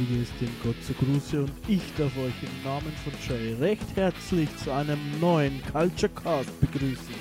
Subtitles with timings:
[0.00, 4.48] es dem Gott zu Gruße und ich darf euch im Namen von Jay recht herzlich
[4.58, 7.14] zu einem neuen Culture Cast begrüßen.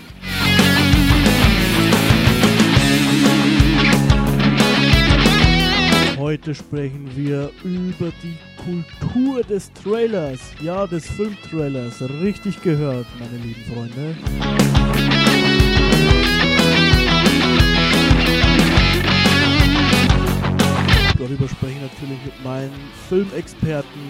[6.17, 13.63] Heute sprechen wir über die Kultur des Trailers, ja des Filmtrailers, richtig gehört, meine lieben
[13.73, 14.76] Freunde.
[21.27, 24.01] Darüber spreche ich natürlich mit meinen Filmexperten.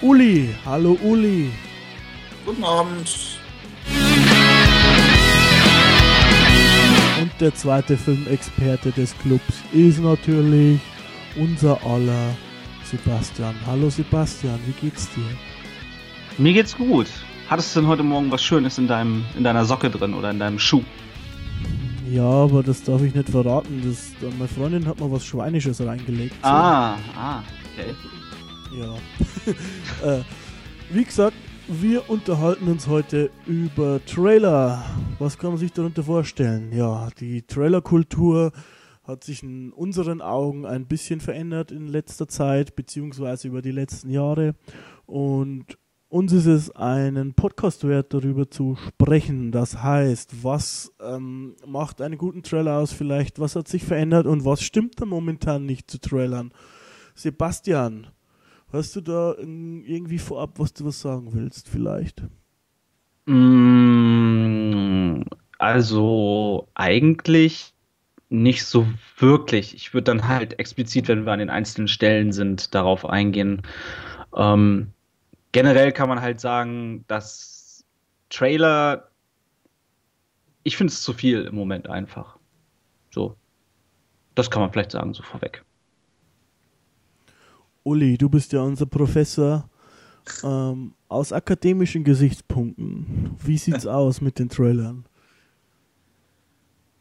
[0.00, 1.50] Uli, hallo Uli.
[2.44, 3.40] Guten Abend.
[7.20, 10.78] Und der zweite Filmexperte des Clubs ist natürlich
[11.34, 12.36] unser aller
[12.84, 13.56] Sebastian.
[13.66, 15.24] Hallo Sebastian, wie geht's dir?
[16.38, 17.08] Mir geht's gut.
[17.48, 20.38] Hattest du denn heute Morgen was Schönes in deinem in deiner Socke drin oder in
[20.38, 20.84] deinem Schuh?
[22.10, 23.82] Ja, aber das darf ich nicht verraten.
[23.84, 26.34] Das, meine Freundin hat mal was Schweinisches reingelegt.
[26.42, 26.48] So.
[26.48, 27.94] Ah, ah, okay.
[28.78, 28.94] Ja.
[30.18, 30.22] äh,
[30.90, 31.36] wie gesagt,
[31.68, 34.84] wir unterhalten uns heute über Trailer.
[35.18, 36.72] Was kann man sich darunter vorstellen?
[36.72, 38.52] Ja, die Trailerkultur
[39.02, 44.10] hat sich in unseren Augen ein bisschen verändert in letzter Zeit, beziehungsweise über die letzten
[44.10, 44.54] Jahre.
[45.06, 45.76] Und
[46.08, 49.50] uns ist es einen Podcast wert, darüber zu sprechen.
[49.52, 53.40] Das heißt, was ähm, macht einen guten Trailer aus vielleicht?
[53.40, 56.52] Was hat sich verändert und was stimmt da momentan nicht zu Trailern?
[57.14, 58.08] Sebastian,
[58.72, 62.22] hast du da irgendwie vorab, was du was sagen willst vielleicht?
[63.26, 65.22] Mm,
[65.58, 67.74] also eigentlich
[68.28, 68.86] nicht so
[69.18, 69.74] wirklich.
[69.74, 73.62] Ich würde dann halt explizit, wenn wir an den einzelnen Stellen sind, darauf eingehen.
[74.36, 74.92] Ähm,
[75.56, 77.82] generell kann man halt sagen, dass
[78.28, 79.08] Trailer,
[80.64, 82.36] ich finde es zu viel im Moment einfach.
[83.10, 83.36] So.
[84.34, 85.64] Das kann man vielleicht sagen, so vorweg.
[87.84, 89.66] Uli, du bist ja unser Professor
[90.42, 93.34] ähm, aus akademischen Gesichtspunkten.
[93.42, 95.06] Wie sieht's aus mit den Trailern?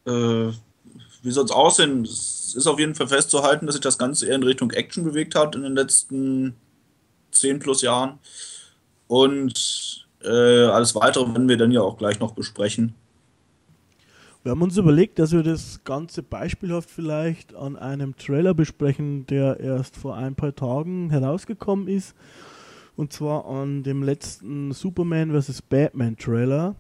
[0.06, 0.54] Äh,
[1.24, 2.04] wie soll es aussehen?
[2.04, 5.36] Es ist auf jeden Fall festzuhalten, dass sich das Ganze eher in Richtung Action bewegt
[5.36, 6.56] hat in den letzten
[7.36, 8.20] zehn plus Jahren.
[9.08, 12.96] Und äh, alles weitere werden wir dann ja auch gleich noch besprechen.
[14.44, 19.60] Wir haben uns überlegt, dass wir das Ganze beispielhaft vielleicht an einem Trailer besprechen, der
[19.60, 22.16] erst vor ein paar Tagen herausgekommen ist.
[22.96, 25.64] Und zwar an dem letzten Superman vs.
[25.64, 26.76] Batman Trailer.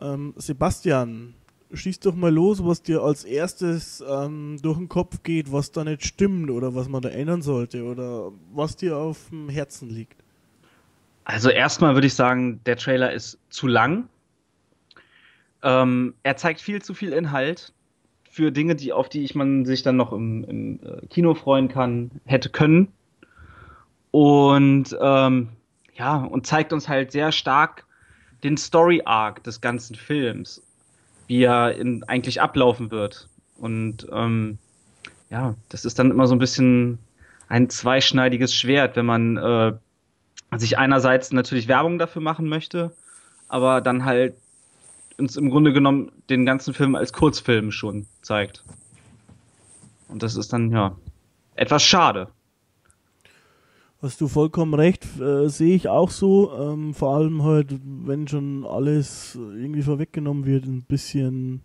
[0.00, 1.34] Ähm, Sebastian,
[1.72, 5.84] schieß doch mal los, was dir als erstes ähm, durch den Kopf geht, was da
[5.84, 10.17] nicht stimmt oder was man da ändern sollte oder was dir auf dem Herzen liegt.
[11.28, 14.08] Also erstmal würde ich sagen, der Trailer ist zu lang.
[15.62, 17.72] Ähm, er zeigt viel zu viel Inhalt
[18.30, 21.68] für Dinge, die, auf die ich man sich dann noch im, im äh, Kino freuen
[21.68, 22.88] kann, hätte können.
[24.10, 25.50] Und ähm,
[25.94, 27.84] ja, und zeigt uns halt sehr stark
[28.42, 30.62] den Story Arc des ganzen Films
[31.28, 33.28] wie er in, eigentlich ablaufen wird.
[33.58, 34.58] Und ähm,
[35.30, 36.98] ja, das ist dann immer so ein bisschen
[37.48, 39.72] ein zweischneidiges Schwert, wenn man äh,
[40.56, 42.94] sich einerseits natürlich Werbung dafür machen möchte,
[43.48, 44.34] aber dann halt
[45.18, 48.64] uns im Grunde genommen den ganzen Film als Kurzfilm schon zeigt.
[50.08, 50.96] Und das ist dann ja
[51.54, 52.28] etwas schade.
[54.00, 56.52] Hast du vollkommen recht, äh, sehe ich auch so.
[56.56, 61.62] Ähm, vor allem halt, wenn schon alles irgendwie vorweggenommen wird, ein bisschen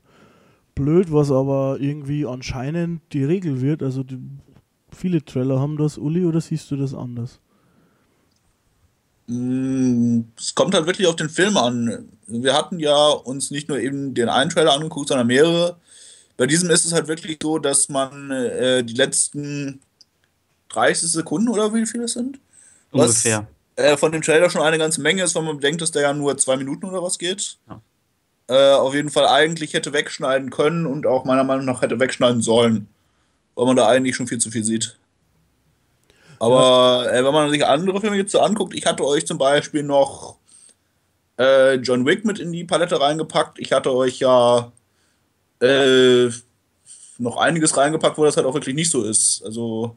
[0.73, 3.83] blöd, was aber irgendwie anscheinend die Regel wird.
[3.83, 4.17] Also die,
[4.91, 7.39] viele Trailer haben das, Uli, oder siehst du das anders?
[9.27, 12.09] Mm, es kommt halt wirklich auf den Film an.
[12.27, 15.77] Wir hatten ja uns nicht nur eben den einen Trailer angeguckt, sondern mehrere.
[16.37, 19.81] Bei diesem ist es halt wirklich so, dass man äh, die letzten
[20.69, 22.39] 30 Sekunden oder wie viele es sind.
[22.91, 23.47] Was, Ungefähr.
[23.75, 26.13] Äh, von dem Trailer schon eine ganze Menge ist, wenn man bedenkt, dass der ja
[26.13, 27.57] nur zwei Minuten oder was geht.
[27.67, 27.81] Ja.
[28.47, 32.41] Äh, auf jeden Fall eigentlich hätte wegschneiden können und auch meiner Meinung nach hätte wegschneiden
[32.41, 32.87] sollen.
[33.55, 34.97] Weil man da eigentlich schon viel zu viel sieht.
[36.43, 39.81] Aber äh, wenn man sich andere Filme jetzt so anguckt, ich hatte euch zum Beispiel
[39.81, 40.39] noch
[41.39, 43.59] äh, John Wick mit in die Palette reingepackt.
[43.59, 44.73] Ich hatte euch ja
[45.61, 46.27] äh,
[47.17, 49.41] noch einiges reingepackt, wo das halt auch wirklich nicht so ist.
[49.45, 49.95] Also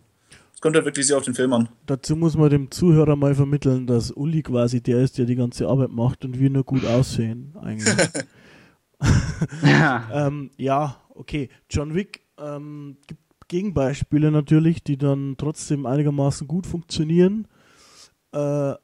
[0.55, 1.69] es kommt halt wirklich sehr auf den Film an.
[1.87, 5.67] Dazu muss man dem Zuhörer mal vermitteln, dass Uli quasi der ist, der die ganze
[5.67, 7.93] Arbeit macht und wir nur gut aussehen, eigentlich.
[9.65, 10.09] ja.
[10.13, 11.49] ähm, ja, okay.
[11.69, 17.47] John Wick ähm, gibt Gegenbeispiele natürlich, die dann trotzdem einigermaßen gut funktionieren.
[18.33, 18.75] Äh,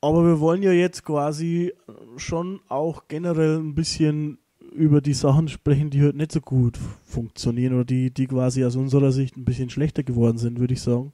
[0.00, 1.72] aber wir wollen ja jetzt quasi
[2.16, 4.38] schon auch generell ein bisschen
[4.72, 8.76] über die Sachen sprechen, die halt nicht so gut funktionieren oder die, die quasi aus
[8.76, 11.12] unserer Sicht ein bisschen schlechter geworden sind, würde ich sagen.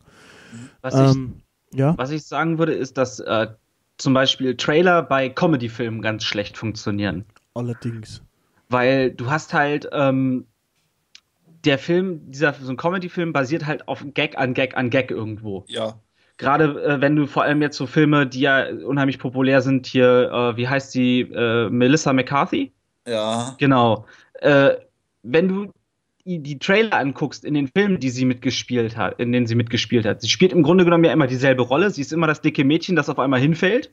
[0.82, 3.48] Was, Ähm, ich, ja, was ich sagen würde, ist, dass äh,
[3.96, 7.24] zum Beispiel Trailer bei Comedy-Filmen ganz schlecht funktionieren.
[7.54, 8.22] allerdings.
[8.68, 10.46] Weil du hast halt, ähm,
[11.64, 15.64] der Film, dieser so ein Comedy-Film basiert halt auf Gag an Gag an Gag irgendwo.
[15.68, 15.98] Ja.
[16.36, 20.30] Gerade äh, wenn du vor allem jetzt so Filme, die ja unheimlich populär sind, hier,
[20.32, 22.72] äh, wie heißt die, äh, Melissa McCarthy?
[23.06, 23.54] Ja.
[23.58, 24.06] Genau.
[24.40, 24.70] Äh,
[25.22, 25.70] wenn du
[26.24, 30.06] die, die Trailer anguckst in den Filmen, die sie mitgespielt hat, in denen sie mitgespielt
[30.06, 31.90] hat, sie spielt im Grunde genommen ja immer dieselbe Rolle.
[31.90, 33.90] Sie ist immer das dicke Mädchen, das auf einmal hinfällt.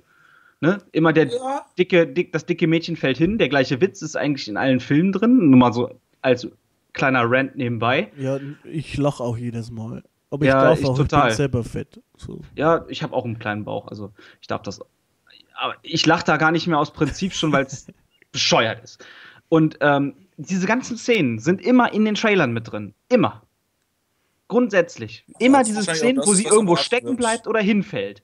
[0.62, 0.78] Ne?
[0.92, 1.66] Immer der Ja.
[1.78, 3.38] dicke, dick, das dicke Mädchen fällt hin.
[3.38, 5.50] Der gleiche Witz ist eigentlich in allen Filmen drin.
[5.50, 6.48] Nur mal so als
[6.94, 8.12] kleiner Rant nebenbei.
[8.18, 10.04] Ja, ich lache auch jedes Mal.
[10.30, 11.28] Aber ich Ja, darf ich auch, ich total.
[11.28, 12.02] bin selber fett.
[12.18, 12.42] So.
[12.56, 14.80] Ja, ich habe auch einen kleinen Bauch, also ich darf das.
[15.56, 17.88] Aber ich lache da gar nicht mehr aus Prinzip schon, weil es
[18.32, 19.04] bescheuert ist.
[19.50, 22.94] Und ähm, diese ganzen Szenen sind immer in den Trailern mit drin.
[23.10, 23.42] Immer.
[24.48, 25.24] Grundsätzlich.
[25.40, 27.18] Immer ist diese Szenen, wo sie irgendwo stecken wird.
[27.20, 28.24] bleibt oder hinfällt.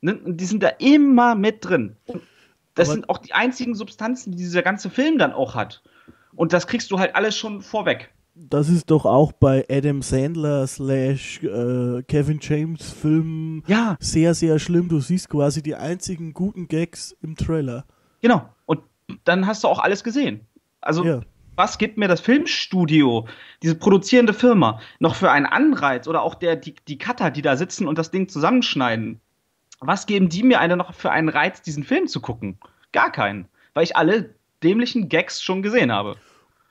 [0.00, 0.18] Ne?
[0.18, 1.96] Und die sind da immer mit drin.
[2.06, 2.22] Und
[2.74, 5.82] das Aber- sind auch die einzigen Substanzen, die dieser ganze Film dann auch hat.
[6.38, 8.10] Und das kriegst du halt alles schon vorweg.
[8.36, 14.60] Das ist doch auch bei Adam Sandler slash äh, Kevin James Filmen Ja, sehr, sehr
[14.60, 14.88] schlimm.
[14.88, 17.84] Du siehst quasi die einzigen guten Gags im Trailer.
[18.22, 18.48] Genau.
[18.66, 18.82] Und
[19.24, 20.46] dann hast du auch alles gesehen.
[20.80, 21.22] Also, Ja.
[21.56, 23.26] was gibt mir das Filmstudio,
[23.64, 27.56] diese produzierende Firma, noch für einen Anreiz oder auch der, die, die Cutter, die da
[27.56, 29.20] sitzen und das Ding zusammenschneiden?
[29.80, 32.58] Was geben die mir eine noch für einen Reiz, diesen Film zu gucken?
[32.92, 33.48] Gar keinen.
[33.74, 36.16] Weil ich alle dämlichen Gags schon gesehen habe.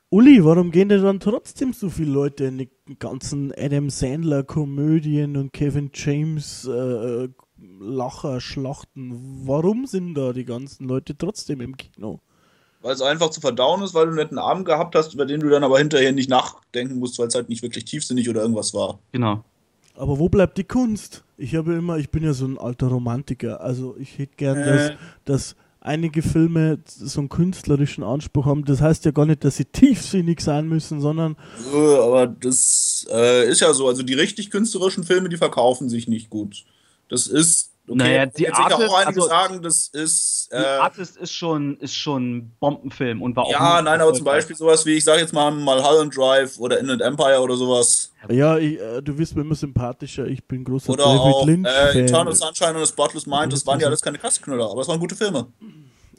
[0.09, 5.35] Uli, warum gehen denn dann trotzdem so viele Leute in die ganzen Adam Sandler Komödien
[5.35, 7.27] und Kevin James äh,
[7.79, 9.41] Lacher Schlachten?
[9.45, 12.21] Warum sind da die ganzen Leute trotzdem im Kino?
[12.81, 15.41] Weil es einfach zu verdauen ist, weil du einen netten Abend gehabt hast, über den
[15.41, 18.73] du dann aber hinterher nicht nachdenken musst, weil es halt nicht wirklich tiefsinnig oder irgendwas
[18.73, 18.99] war.
[19.11, 19.43] Genau.
[19.95, 21.25] Aber wo bleibt die Kunst?
[21.37, 24.65] Ich habe immer, ich bin ja so ein alter Romantiker, also ich hätte gern, Äh.
[24.65, 24.91] dass,
[25.25, 25.55] dass
[25.87, 28.65] einige Filme so einen künstlerischen Anspruch haben.
[28.65, 31.35] Das heißt ja gar nicht, dass sie tiefsinnig sein müssen, sondern
[31.73, 33.87] aber das äh, ist ja so.
[33.87, 36.65] Also die richtig künstlerischen Filme, die verkaufen sich nicht gut.
[37.09, 37.71] Das ist.
[37.89, 40.49] Okay, Naja, die Artist- auch einige also- sagen, das ist.
[40.51, 43.51] Die Äh, Artist ist schon, ist schon ein Bombenfilm und war auch.
[43.51, 44.25] ja, nein, aber zum.
[44.25, 48.11] Beispiel sowas wie, ich sage jetzt mal Mulholland Drive oder Inland Empire oder sowas.
[48.29, 50.25] ja, ich, äh, du wirst mir immer sympathischer.
[50.27, 52.03] Ich bin großer Oder David auch Lynch äh.
[52.03, 54.99] Eternal Sunshine und The Spotless Mind, das waren ja alles keine Kassenknüller, aber es waren
[54.99, 55.47] gute Filme.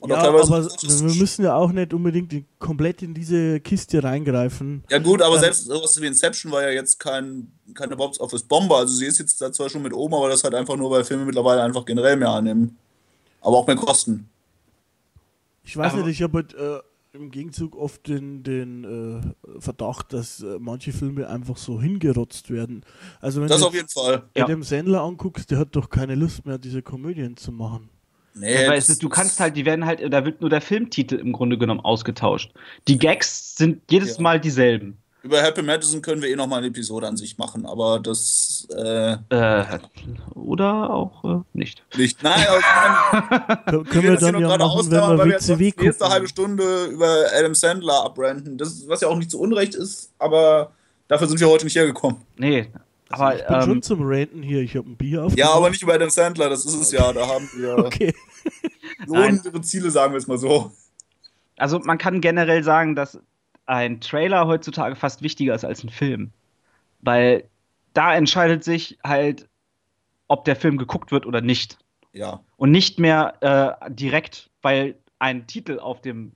[0.01, 3.59] Und Ja, auch teilweise- aber wir müssen ja auch nicht unbedingt in- komplett in diese
[3.61, 4.85] Kiste reingreifen.
[4.91, 8.43] Ja gut, aber Ähm, selbst sowas wie Inception war ja jetzt kein, keine Box Office
[8.45, 8.77] Bombe.
[8.77, 11.05] Also sie ist jetzt da zwar schon mit oben, aber das halt einfach nur, weil
[11.05, 12.77] Filme mittlerweile einfach generell mehr annehmen.
[13.41, 14.29] Aber auch mehr kosten.
[15.65, 16.79] Ich weiß Aber- nicht, ich habe halt, äh,
[17.15, 22.85] im Gegenzug oft den, den äh, Verdacht, dass äh, manche Filme einfach so hingerotzt werden.
[23.21, 24.23] Also wenn Das du auf jeden Fall.
[24.37, 24.45] Ja.
[24.45, 27.89] Adam Sandler anguckst, der hat doch keine Lust mehr, diese Komödien zu machen.
[28.39, 30.51] Nee, Ja, weil das es ist, du kannst halt, die werden halt, da wird nur
[30.51, 32.53] der Filmtitel im Grunde genommen ausgetauscht.
[32.87, 34.23] Die Gags sind jedes Ja.
[34.23, 34.97] Mal dieselben.
[35.25, 39.17] Über Happy Madison können wir eh nochmal eine Episode an sich machen, aber das äh,
[39.31, 39.65] Äh,
[40.35, 41.83] oder auch äh, nicht.
[41.97, 42.23] nicht.
[42.23, 42.61] Nein, aber
[43.67, 45.83] meine, Können, wir wir dann noch ja gerade machen, wenn ausklammern, weil wir wir die
[45.85, 46.29] nächste halbe.
[46.29, 48.59] Stunde über Adam Sandler abrenten.
[48.59, 50.71] Das, ist- was ja auch nicht zu Unrecht ist, aber
[51.09, 52.19] dafür sind wir heute nicht hergekommen.
[52.37, 52.69] Nee.
[53.11, 55.35] Also Aber ich bin schon ähm, zum Ranten hier, ich habe ein Bier auf.
[55.37, 57.11] Ja, aber nicht über Adam Sandler, das ist es ja.
[57.13, 58.15] Da haben wir Okay.
[59.07, 60.73] lohnendere Ziele, sagen wir es mal so.
[61.57, 63.21] also man kann generell sagen, dass
[63.67, 66.31] ein Trailer heutzutage fast wichtiger ist als ein Film.
[67.01, 67.45] Weil
[67.93, 69.49] da entscheidet sich halt,
[70.27, 71.79] ob der Film geguckt wird oder nicht.
[72.13, 72.41] Ja.
[72.57, 76.33] Und nicht mehr äh, direkt, weil ein Titel auf dem,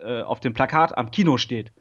[0.00, 1.72] äh, auf dem Plakat am Kino steht.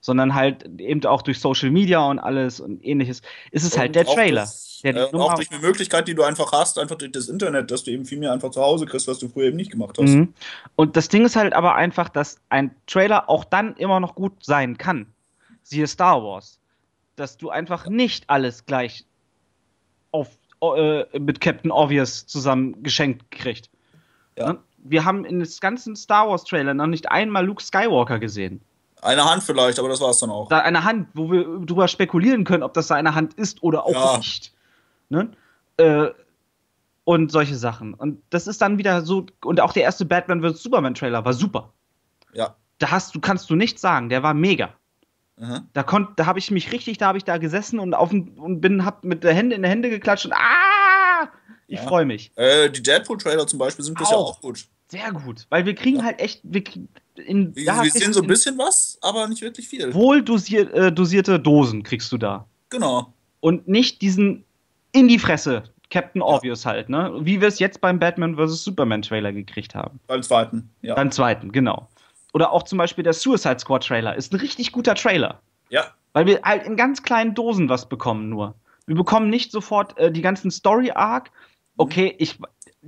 [0.00, 3.22] Sondern halt eben auch durch Social Media und alles und ähnliches.
[3.50, 4.42] Ist es halt Und der auch Trailer.
[4.42, 7.70] Das, der äh, auch durch eine Möglichkeit, die du einfach hast, einfach durch das Internet,
[7.70, 9.96] dass du eben viel mehr einfach zu Hause kriegst, was du früher eben nicht gemacht
[9.98, 10.10] hast.
[10.10, 10.34] Mhm.
[10.76, 14.44] Und das Ding ist halt aber einfach, dass ein Trailer auch dann immer noch gut
[14.44, 15.06] sein kann.
[15.62, 16.60] Siehe Star Wars.
[17.16, 19.04] Dass du einfach nicht alles gleich
[20.12, 20.28] auf,
[20.62, 23.70] äh, mit Captain Obvious zusammen geschenkt kriegst.
[24.36, 24.52] Ja.
[24.52, 24.58] Ne?
[24.78, 28.60] Wir haben in des ganzen Star Wars Trailer noch nicht einmal Luke Skywalker gesehen.
[29.02, 30.48] Eine Hand vielleicht, aber das war es dann auch.
[30.48, 33.92] Da eine Hand, wo wir drüber spekulieren können, ob das seine Hand ist oder auch
[33.92, 34.16] Ja.
[34.18, 34.52] nicht.
[35.08, 35.30] Ne?
[35.76, 36.08] Äh,
[37.04, 37.94] und solche Sachen.
[37.94, 39.24] Und das ist dann wieder so.
[39.44, 40.62] Und auch der erste Batman vs.
[40.62, 41.72] Superman Trailer war super.
[42.34, 42.56] Ja.
[42.78, 44.70] Da hast du, kannst du nichts sagen, der war mega.
[45.36, 45.68] Mhm.
[45.72, 48.60] Da konnt, da habe ich mich richtig, da habe ich da gesessen und auf und
[48.60, 51.28] bin, hab mit der Hände in die Hände geklatscht und ah,
[51.68, 51.86] ich Ja.
[51.86, 52.32] freue mich.
[52.36, 54.36] Äh, die Deadpool-Trailer zum Beispiel sind bisher Auch.
[54.36, 54.66] auch gut.
[54.90, 56.62] Sehr gut, weil wir kriegen halt echt, wir,
[57.16, 59.92] in, wir, ja, wir sehen so ein bisschen was, aber nicht wirklich viel.
[59.92, 62.46] Wohl dosier, äh, dosierte Dosen kriegst du da.
[62.70, 63.12] Genau.
[63.40, 64.44] Und nicht diesen
[64.92, 66.26] in die Fresse Captain ja.
[66.26, 67.12] Obvious halt, ne?
[67.20, 68.64] Wie wir es jetzt beim Batman vs.
[68.64, 70.00] Superman Trailer gekriegt haben.
[70.06, 70.94] Beim zweiten, ja.
[70.94, 71.88] Beim zweiten, genau.
[72.34, 75.40] Oder auch zum Beispiel der Suicide Squad Trailer ist ein richtig guter Trailer.
[75.70, 75.86] Ja.
[76.12, 78.54] Weil wir halt in ganz kleinen Dosen was bekommen nur.
[78.86, 81.30] Wir bekommen nicht sofort äh, die ganzen Story Arc.
[81.76, 82.38] Okay, ich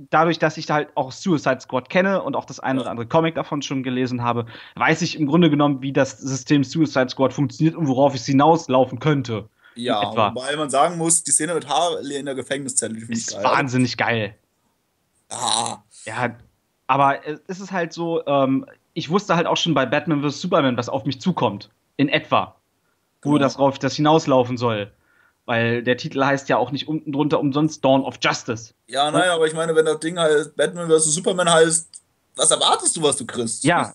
[0.09, 3.35] dadurch, dass ich halt auch Suicide Squad kenne und auch das eine oder andere Comic
[3.35, 7.75] davon schon gelesen habe, weiß ich im Grunde genommen, wie das System Suicide Squad funktioniert
[7.75, 9.49] und worauf es hinauslaufen könnte.
[9.75, 13.43] Ja, wobei man sagen muss, die Szene mit Harley in der Gefängniszelle finde ich geil.
[13.43, 14.35] Wahnsinnig geil.
[15.29, 15.77] Ah.
[16.05, 16.35] Ja,
[16.87, 20.41] aber es ist halt so, ähm, ich wusste halt auch schon bei Batman vs.
[20.41, 21.69] Superman, was auf mich zukommt.
[21.95, 22.55] In etwa.
[23.21, 23.43] Wo genau.
[23.43, 24.91] das drauf das hinauslaufen soll.
[25.51, 28.73] Weil der Titel heißt ja auch nicht unten drunter umsonst Dawn of Justice.
[28.87, 31.13] Ja, nein, aber ich meine, wenn das Ding heißt Batman vs.
[31.13, 31.89] Superman heißt,
[32.37, 33.65] was erwartest du, was du kriegst?
[33.65, 33.91] Ja.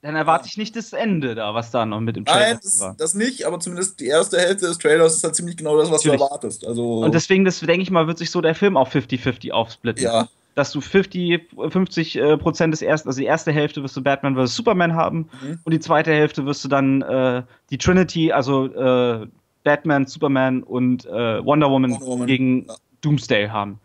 [0.00, 2.78] Dann erwarte ich nicht das Ende da, was da noch mit dem Trailer Nein, das,
[2.78, 2.94] war.
[2.96, 6.04] das nicht, aber zumindest die erste Hälfte des Trailers ist halt ziemlich genau das, was
[6.04, 6.20] Natürlich.
[6.20, 6.64] du erwartest.
[6.64, 10.04] Also Und deswegen, das denke ich mal, wird sich so der Film auch 50-50 aufsplitten.
[10.04, 10.28] Ja.
[10.54, 14.36] Dass du 50, 50 äh, Prozent des ersten, also die erste Hälfte wirst du Batman
[14.36, 14.54] vs.
[14.54, 15.58] Superman haben mhm.
[15.64, 19.26] und die zweite Hälfte wirst du dann äh, die Trinity, also äh,
[19.62, 22.74] Batman, Superman und äh, Wonder, Woman Wonder, Woman gegen ja.
[23.00, 23.80] Doomsday haben.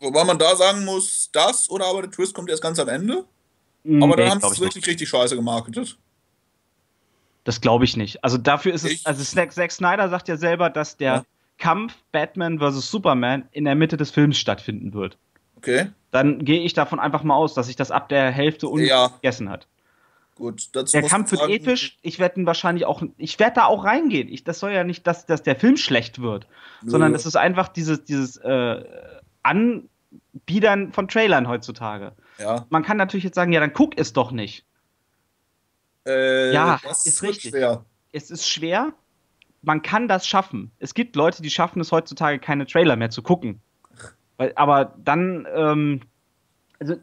[0.00, 3.24] Wobei man da sagen muss, das oder aber der Twist kommt erst ganz am Ende.
[3.84, 4.88] Mm, aber dann haben sie es wirklich nicht.
[4.88, 5.96] richtig scheiße gemarketet.
[7.44, 8.22] Das glaube ich nicht.
[8.24, 9.00] Also dafür ist ich?
[9.00, 11.24] es, also Zack, Zack Snyder sagt ja selber, dass der ja.
[11.58, 12.90] Kampf Batman vs.
[12.90, 15.16] Superman in der Mitte des Films stattfinden wird.
[15.56, 15.90] Okay.
[16.10, 19.52] Dann gehe ich davon einfach mal aus, dass sich das ab der Hälfte ungegessen ja.
[19.52, 19.66] hat.
[20.36, 21.98] Gut, der Kampf wird episch.
[22.02, 24.28] Ich werde wahrscheinlich auch, ich werde da auch reingehen.
[24.28, 26.46] Ich, das soll ja nicht, dass, dass der Film schlecht wird,
[26.82, 26.90] Nö.
[26.90, 28.84] sondern es ist einfach dieses, dieses äh,
[29.42, 32.12] Anbiedern von Trailern heutzutage.
[32.38, 32.66] Ja.
[32.68, 34.66] Man kann natürlich jetzt sagen, ja, dann guck es doch nicht.
[36.06, 37.52] Äh, ja, ist richtig.
[37.52, 37.86] Schwer.
[38.12, 38.92] Es ist schwer.
[39.62, 40.70] Man kann das schaffen.
[40.78, 43.62] Es gibt Leute, die schaffen es heutzutage, keine Trailer mehr zu gucken.
[44.36, 46.02] Weil, aber dann, ähm,
[46.78, 46.96] also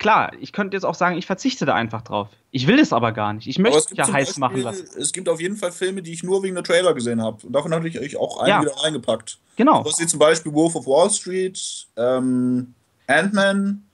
[0.00, 2.28] klar, ich könnte jetzt auch sagen, ich verzichte da einfach drauf.
[2.50, 3.46] Ich will es aber gar nicht.
[3.46, 4.88] Ich möchte es ja heiß Beispiel, machen lassen.
[4.98, 7.46] Es gibt auf jeden Fall Filme, die ich nur wegen der Trailer gesehen habe.
[7.46, 8.62] Und davon hatte ich euch auch einen ja.
[8.62, 9.38] wieder reingepackt.
[9.54, 9.84] Genau.
[9.84, 12.74] Was wie zum Beispiel Wolf of Wall Street, ähm,
[13.06, 13.84] Ant-Man,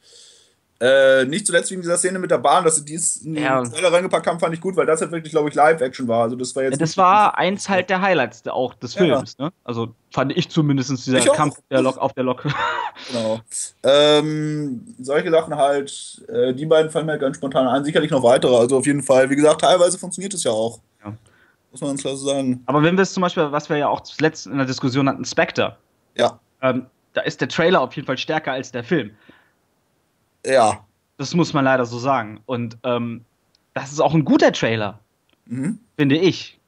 [0.78, 3.62] äh, nicht zuletzt wegen dieser Szene mit der Bahn, dass sie dies in ja.
[3.62, 6.24] den Trailer reingepackt haben, fand ich gut, weil das halt wirklich, glaube ich, Live-Action war.
[6.24, 6.80] Also das war jetzt.
[6.80, 9.46] Das war eins halt der Highlights auch des Films, ja.
[9.46, 9.52] ne?
[9.64, 12.44] Also fand ich zumindest dieser ich Kampf der Lok auf der Lok.
[13.08, 13.40] genau.
[13.84, 18.54] Ähm, solche Sachen halt, äh, die beiden fallen mir ganz spontan ein, sicherlich noch weitere.
[18.56, 20.80] Also auf jeden Fall, wie gesagt, teilweise funktioniert es ja auch.
[21.02, 21.14] Ja.
[21.70, 22.62] Muss man ganz klar so sagen.
[22.66, 25.24] Aber wenn wir es zum Beispiel, was wir ja auch zuletzt in der Diskussion hatten,
[25.24, 25.76] Spectre.
[26.16, 26.38] Ja.
[26.60, 29.12] Ähm, da ist der Trailer auf jeden Fall stärker als der Film.
[30.46, 30.84] Ja.
[31.18, 32.40] Das muss man leider so sagen.
[32.46, 33.24] Und ähm,
[33.74, 35.00] das ist auch ein guter Trailer,
[35.46, 35.78] mhm.
[35.96, 36.58] finde ich.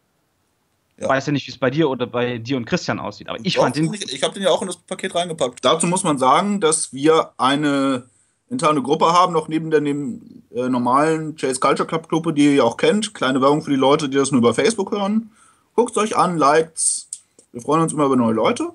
[0.99, 1.09] Ja.
[1.09, 3.55] Weiß ja nicht, wie es bei dir oder bei dir und Christian aussieht, aber ich
[3.55, 3.93] Doch, fand den.
[3.95, 5.65] Ich, ich habe den ja auch in das Paket reingepackt.
[5.65, 8.05] Dazu muss man sagen, dass wir eine
[8.51, 12.65] interne Gruppe haben, noch neben der neben, äh, normalen Chase Culture Club Gruppe, die ihr
[12.65, 13.15] auch kennt.
[13.15, 15.31] Kleine Werbung für die Leute, die das nur über Facebook hören.
[15.75, 17.09] Guckt euch an, liked's.
[17.53, 18.71] Wir freuen uns immer über neue Leute.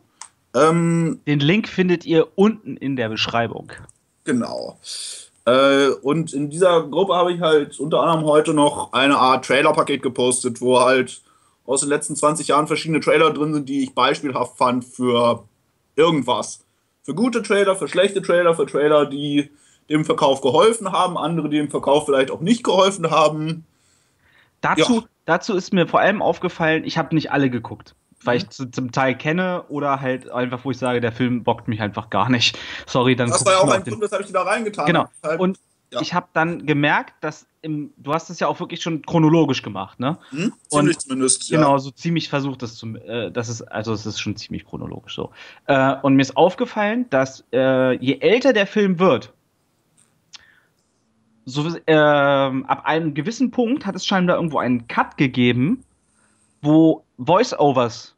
[0.55, 3.71] Ähm, den Link findet ihr unten in der Beschreibung.
[4.23, 4.77] Genau.
[5.45, 10.01] Äh, und in dieser Gruppe habe ich halt unter anderem heute noch eine Art Trailer-Paket
[10.01, 11.21] gepostet, wo halt
[11.65, 15.43] aus den letzten 20 Jahren verschiedene Trailer drin sind, die ich beispielhaft fand für
[15.95, 16.65] irgendwas.
[17.03, 19.49] Für gute Trailer, für schlechte Trailer, für Trailer, die
[19.89, 23.65] dem Verkauf geholfen haben, andere, die dem Verkauf vielleicht auch nicht geholfen haben.
[24.61, 25.03] Dazu, ja.
[25.25, 28.71] dazu ist mir vor allem aufgefallen, ich habe nicht alle geguckt weil ich mhm.
[28.71, 32.29] zum Teil kenne oder halt einfach, wo ich sage, der Film bockt mich einfach gar
[32.29, 32.57] nicht.
[32.85, 33.29] Sorry, dann.
[33.29, 34.85] Das war ja auch ein Grund, das habe ich da reingetan.
[34.85, 35.05] Genau.
[35.23, 35.59] Halt, und
[35.93, 36.01] ja.
[36.01, 39.99] ich habe dann gemerkt, dass im, du hast es ja auch wirklich schon chronologisch gemacht,
[39.99, 40.17] ne?
[40.31, 40.53] Hm?
[40.67, 41.57] Ziemlich und, zumindest, ja.
[41.57, 45.15] Genau, so ziemlich versucht das zu, äh, das ist, also es ist schon ziemlich chronologisch
[45.15, 45.31] so.
[45.67, 49.31] Äh, und mir ist aufgefallen, dass äh, je älter der Film wird,
[51.45, 55.83] so, äh, ab einem gewissen Punkt hat es scheinbar irgendwo einen Cut gegeben,
[56.63, 58.15] wo Voice-Overs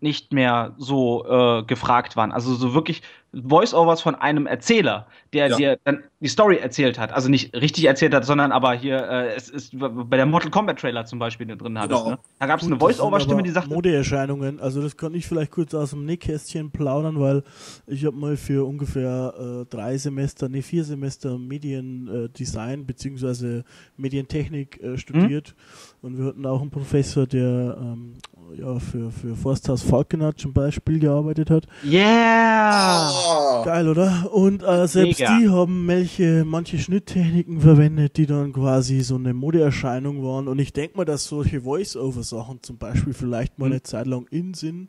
[0.00, 2.32] nicht mehr so äh, gefragt waren.
[2.32, 5.56] Also so wirklich Voice-Overs von einem Erzähler, der ja.
[5.56, 7.12] dir dann die Story erzählt hat.
[7.12, 10.80] Also nicht richtig erzählt hat, sondern aber hier, äh, es ist bei der Mortal Kombat
[10.80, 12.04] Trailer zum Beispiel drin hattest.
[12.04, 12.16] Genau.
[12.16, 12.18] Ne?
[12.38, 13.68] Da gab es eine Voice-Over-Stimme, die sagt.
[13.68, 17.44] Modeerscheinungen, also das kann ich vielleicht kurz aus dem Nähkästchen plaudern, weil
[17.86, 23.62] ich habe mal für ungefähr äh, drei Semester, nee, vier Semester Mediendesign äh, bzw.
[23.96, 25.54] Medientechnik äh, studiert.
[25.56, 25.90] Mhm.
[26.02, 28.14] Und wir hatten auch einen Professor, der ähm,
[28.56, 31.66] ja, für, für Forsthaus Falkenhardt zum Beispiel gearbeitet hat.
[31.84, 33.10] Yeah!
[33.12, 34.32] Ah, Geil, oder?
[34.32, 35.38] Und äh, selbst Mega.
[35.38, 40.48] die haben manche, manche Schnitttechniken verwendet, die dann quasi so eine Modeerscheinung waren.
[40.48, 43.72] Und ich denke mal, dass solche Voice-Over-Sachen zum Beispiel vielleicht mal Hm.
[43.72, 44.88] eine Zeit lang in sind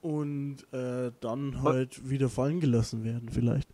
[0.00, 3.68] und äh, dann halt wieder fallen gelassen werden, vielleicht.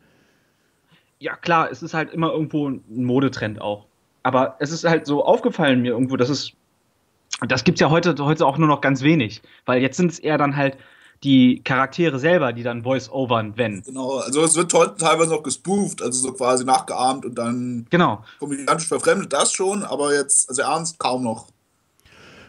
[1.19, 3.87] Ja, klar, es ist halt immer irgendwo ein Modetrend auch.
[4.23, 6.53] Aber es ist halt so aufgefallen mir irgendwo, dass es.
[7.47, 9.43] Das gibt's ja heute, heute auch nur noch ganz wenig.
[9.67, 10.77] Weil jetzt sind es eher dann halt
[11.23, 13.83] die Charaktere selber, die dann Voice-overn, wenn.
[13.83, 18.23] genau, also es wird heute teilweise noch gespoofed, also so quasi nachgeahmt und dann Genau.
[18.39, 21.47] komödiantisch verfremdet, das schon, aber jetzt, also ernst kaum noch.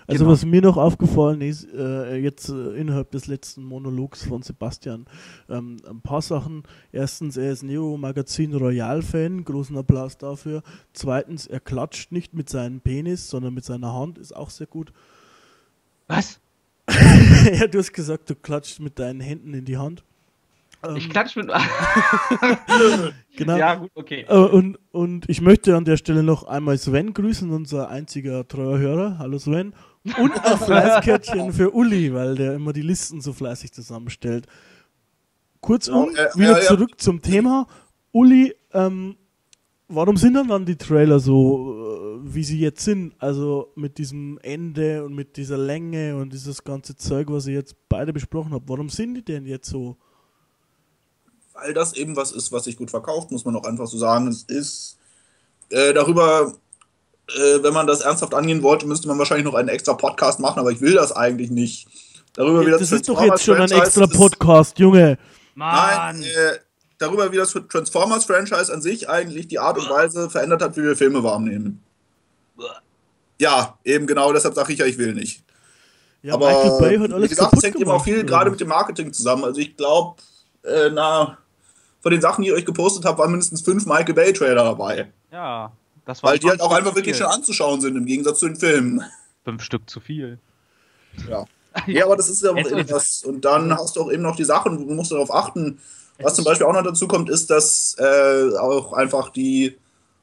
[0.07, 0.33] Also Genau.
[0.33, 5.05] was mir noch aufgefallen ist, äh, jetzt äh, innerhalb des letzten Monologs von Sebastian,
[5.49, 6.63] ähm, ein paar Sachen.
[6.91, 10.61] Erstens, er ist Neo Magazin Royal Fan, großen Applaus dafür.
[10.93, 14.93] Zweitens, er klatscht nicht mit seinem Penis, sondern mit seiner Hand, ist auch sehr gut.
[16.07, 16.39] Was?
[17.51, 20.03] ja, du hast gesagt, du klatscht mit deinen Händen in die Hand.
[20.83, 21.47] Ähm, Ich klatsch mit.
[23.35, 23.57] genau.
[23.57, 24.25] Ja, gut, okay.
[24.27, 28.77] Äh, und, und ich möchte an der Stelle noch einmal Sven grüßen, unser einziger treuer
[28.77, 29.17] Hörer.
[29.17, 29.73] Hallo Sven.
[30.17, 34.47] Und ein Fleißkärtchen für Uli, weil der immer die Listen so fleißig zusammenstellt.
[35.61, 36.63] Kurzum, Ja, äh, wieder ja, ja.
[36.63, 37.67] zurück zum Thema.
[38.11, 39.17] Uli, ähm,
[39.87, 43.15] warum sind denn dann die Trailer so, äh, wie sie jetzt sind?
[43.19, 47.75] Also mit diesem Ende und mit dieser Länge und dieses ganze Zeug, was ihr jetzt
[47.89, 48.69] beide besprochen habt.
[48.69, 49.97] Warum sind die denn jetzt so?
[51.55, 54.27] weil das eben was ist, was sich gut verkauft, muss man auch einfach so sagen.
[54.27, 54.97] Es ist
[55.69, 56.53] äh, darüber,
[57.29, 60.59] äh, wenn man das ernsthaft angehen wollte, müsste man wahrscheinlich noch einen extra Podcast machen,
[60.59, 61.87] aber ich will das eigentlich nicht.
[62.33, 65.17] Darüber, wie das ist doch jetzt schon ein extra Podcast, Junge.
[65.55, 66.59] Nein, äh,
[66.97, 70.95] darüber, wie das Transformers-Franchise an sich eigentlich die Art und Weise verändert hat, wie wir
[70.97, 71.81] Filme wahrnehmen.
[73.39, 75.43] Ja, eben genau, deshalb sage ich ja, ich will nicht.
[76.21, 78.59] Ja, aber Michael Bay hat wie alles gesagt, es hängt eben auch viel gerade mit
[78.59, 79.43] dem Marketing zusammen.
[79.43, 80.15] Also ich glaube,
[80.63, 81.37] äh, na,
[82.01, 85.11] von den Sachen, die ihr euch gepostet habt, waren mindestens fünf Michael Bay-Trailer dabei.
[85.31, 85.71] Ja,
[86.05, 88.55] das war Weil die halt auch einfach wirklich schön anzuschauen sind, im Gegensatz zu den
[88.55, 89.01] Filmen.
[89.43, 90.39] Fünf Stück zu viel.
[91.29, 91.45] Ja.
[91.87, 93.23] Ja, aber das ist ja auch Es eben ist- was.
[93.25, 95.79] Und dann hast du auch eben noch die Sachen, du musst darauf achten.
[96.21, 99.75] Was zum Beispiel auch noch dazu kommt, ist, dass äh, auch einfach die,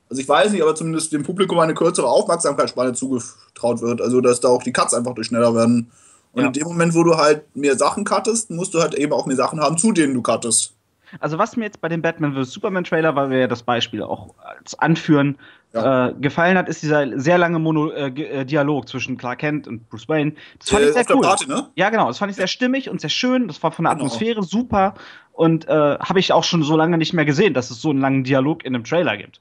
[0.09, 4.01] also ich weiß nicht, aber zumindest dem Publikum eine kürzere Aufmerksamkeitsspanne zugetraut wird.
[4.01, 5.91] Also, dass da auch die Cuts einfach durch schneller werden.
[6.33, 6.47] Und Ja.
[6.47, 9.37] in dem Moment, wo du halt mehr Sachen cuttest, musst du halt eben auch mehr
[9.37, 10.72] Sachen haben, zu denen du cuttest.
[11.21, 12.53] Also was mir jetzt bei dem Batman vs.
[12.53, 15.37] Superman Trailer, weil wir ja das Beispiel auch als anführen,
[15.75, 16.09] Ja.
[16.09, 19.89] äh, gefallen hat, ist dieser sehr lange Mono äh, äh, Dialog zwischen Clark Kent und
[19.89, 20.33] Bruce Wayne.
[20.59, 21.23] Das fand Äh, ich sehr cool.
[21.23, 21.69] Party, ne?
[21.77, 22.09] Ja, genau.
[22.09, 23.47] Das fand ich sehr stimmig und sehr schön.
[23.49, 24.05] Das war von der Genau.
[24.07, 24.95] Atmosphäre super.
[25.33, 28.01] Und äh, habe ich auch schon so lange nicht mehr gesehen, dass es so einen
[28.01, 29.41] langen Dialog in einem Trailer gibt.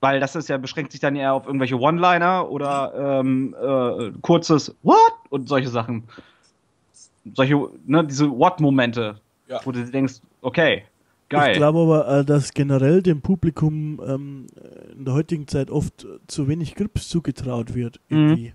[0.00, 4.74] Weil das ist ja, beschränkt sich dann eher auf irgendwelche One-Liner oder ähm, äh, kurzes
[4.82, 4.98] What?
[5.30, 6.04] und solche Sachen.
[7.34, 9.16] Solche, ne, diese What-Momente,
[9.48, 9.60] Ja.
[9.64, 10.84] wo du denkst, okay,
[11.28, 11.52] geil.
[11.52, 14.46] Ich glaube aber, äh, dass generell dem Publikum ähm,
[14.96, 18.00] in der heutigen Zeit oft zu wenig Grips zugetraut wird.
[18.08, 18.16] Mhm.
[18.18, 18.52] Irgendwie.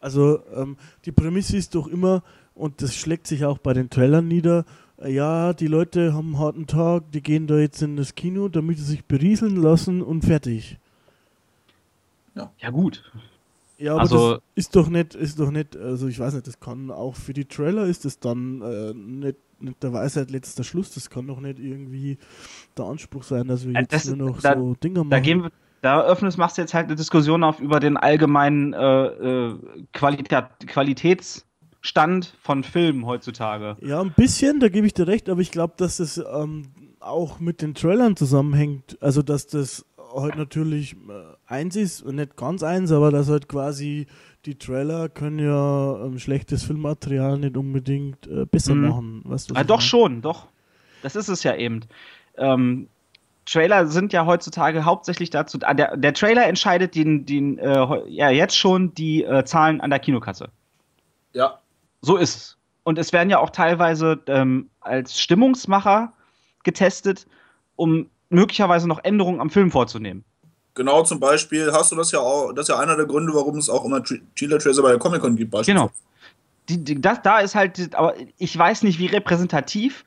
[0.00, 2.22] Also ähm, die Prämisse ist doch immer,
[2.54, 4.64] und das schlägt sich auch bei den Trailern nieder,
[4.98, 8.48] äh, ja, die Leute haben einen harten Tag, die gehen da jetzt in das Kino,
[8.48, 10.78] damit sie sich berieseln lassen und fertig.
[12.58, 13.02] ja, gut.
[13.78, 16.60] Ja, aber Also- das ist doch nicht, ist doch nicht, also ich weiß nicht, das
[16.60, 20.90] kann auch für die Trailer ist das dann äh, nicht, nicht der Weisheit letzter Schluss,
[20.94, 22.18] das kann doch nicht irgendwie
[22.76, 25.10] der Anspruch sein, dass wir Äh, jetzt das- nur noch da- so Dinger machen.
[25.10, 25.50] Da gehen wir,
[25.82, 29.54] da öffnest, machst du jetzt halt eine Diskussion auf über den allgemeinen äh, äh,
[29.92, 33.76] Qualita Qualitätsstand von Filmen heutzutage.
[33.80, 36.68] Ja, ein bisschen, da gebe ich dir recht, aber ich glaube, dass das ähm,
[37.00, 38.96] auch mit den Trailern zusammenhängt.
[39.02, 43.48] Also, dass das halt natürlich äh, eins ist und nicht ganz eins, aber dass halt
[43.48, 44.06] quasi
[44.46, 48.88] die Trailer können ja ähm, schlechtes Filmmaterial nicht unbedingt äh, besser Mhm.
[48.88, 49.22] machen.
[49.24, 50.46] Weißt du, was Ah, doch schon, doch.
[51.02, 51.80] Das ist es ja eben.
[52.36, 52.88] Ähm,
[53.46, 55.58] Trailer sind ja heutzutage hauptsächlich dazu.
[55.62, 59.90] ah, Der, der Trailer entscheidet den, den, äh, ja, jetzt schon die äh, Zahlen an
[59.90, 60.48] der Kinokasse.
[61.34, 61.58] Ja.
[62.00, 62.56] So ist es.
[62.84, 66.12] Und es werden ja auch teilweise ähm, als Stimmungsmacher
[66.64, 67.26] getestet,
[67.76, 70.24] um möglicherweise noch Änderungen am Film vorzunehmen.
[70.74, 73.56] Genau, zum Beispiel hast du das ja auch, das ist ja einer der Gründe, warum
[73.58, 75.88] es auch immer Tra- Trailer-Tracer bei der Comic-Con gibt, beispielsweise.
[75.88, 76.00] Genau.
[76.68, 80.04] Die, die, das, da ist halt, aber ich weiß nicht, wie repräsentativ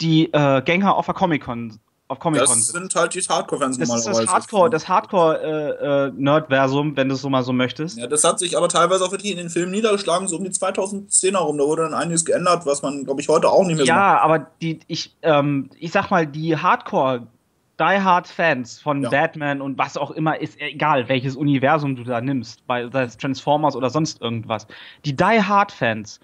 [0.00, 2.94] die äh, Gänger auf der Comic-Con auf Comic-Con Das sind.
[2.94, 4.26] halt die Hardcore-Fans Das ist normalerweise.
[4.26, 7.98] das Hardcore, das Hardcore-Nerd-Versum, wenn du es so mal so möchtest.
[7.98, 10.50] Ja, das hat sich aber teilweise auch wirklich in den Filmen niedergeschlagen, so um die
[10.50, 11.56] 2010er rum.
[11.58, 14.00] Da wurde dann einiges geändert, was man, glaube ich, heute auch nicht mehr so macht.
[14.00, 19.08] Ja, aber die, ich, ähm, ich sag mal, die Die Hard Fans von Ja.
[19.08, 23.88] Batman und was auch immer, ist egal, welches Universum du da nimmst, bei Transformers oder
[23.90, 24.66] sonst irgendwas.
[25.06, 26.20] Die Die Hard Fans,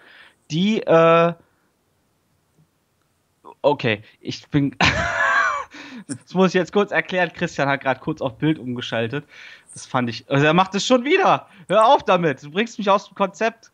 [0.50, 1.32] die, äh,
[3.62, 4.76] okay, ich bin,
[6.06, 7.32] das muss ich jetzt kurz erklären.
[7.32, 9.24] Christian hat gerade kurz auf Bild umgeschaltet.
[9.72, 11.46] Das fand ich, also er macht es schon wieder.
[11.68, 13.70] Hör auf damit, du bringst mich aus dem Konzept.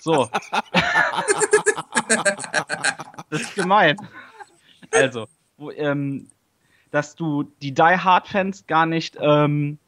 [0.00, 0.28] So.
[3.30, 3.96] das ist gemein.
[4.90, 6.28] Also, wo, ähm,
[6.90, 9.78] dass du die Die Hard Fans gar nicht ähm,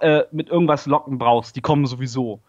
[0.00, 1.56] äh, mit irgendwas locken brauchst.
[1.56, 2.40] Die kommen sowieso.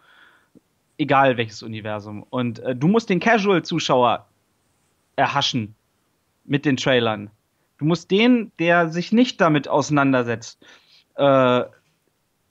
[0.97, 2.23] Egal welches Universum.
[2.29, 4.25] Und äh, du musst den Casual-Zuschauer
[5.15, 5.75] erhaschen
[6.43, 7.29] mit den Trailern.
[7.79, 10.63] Du musst den, der sich nicht damit auseinandersetzt,
[11.15, 11.63] äh,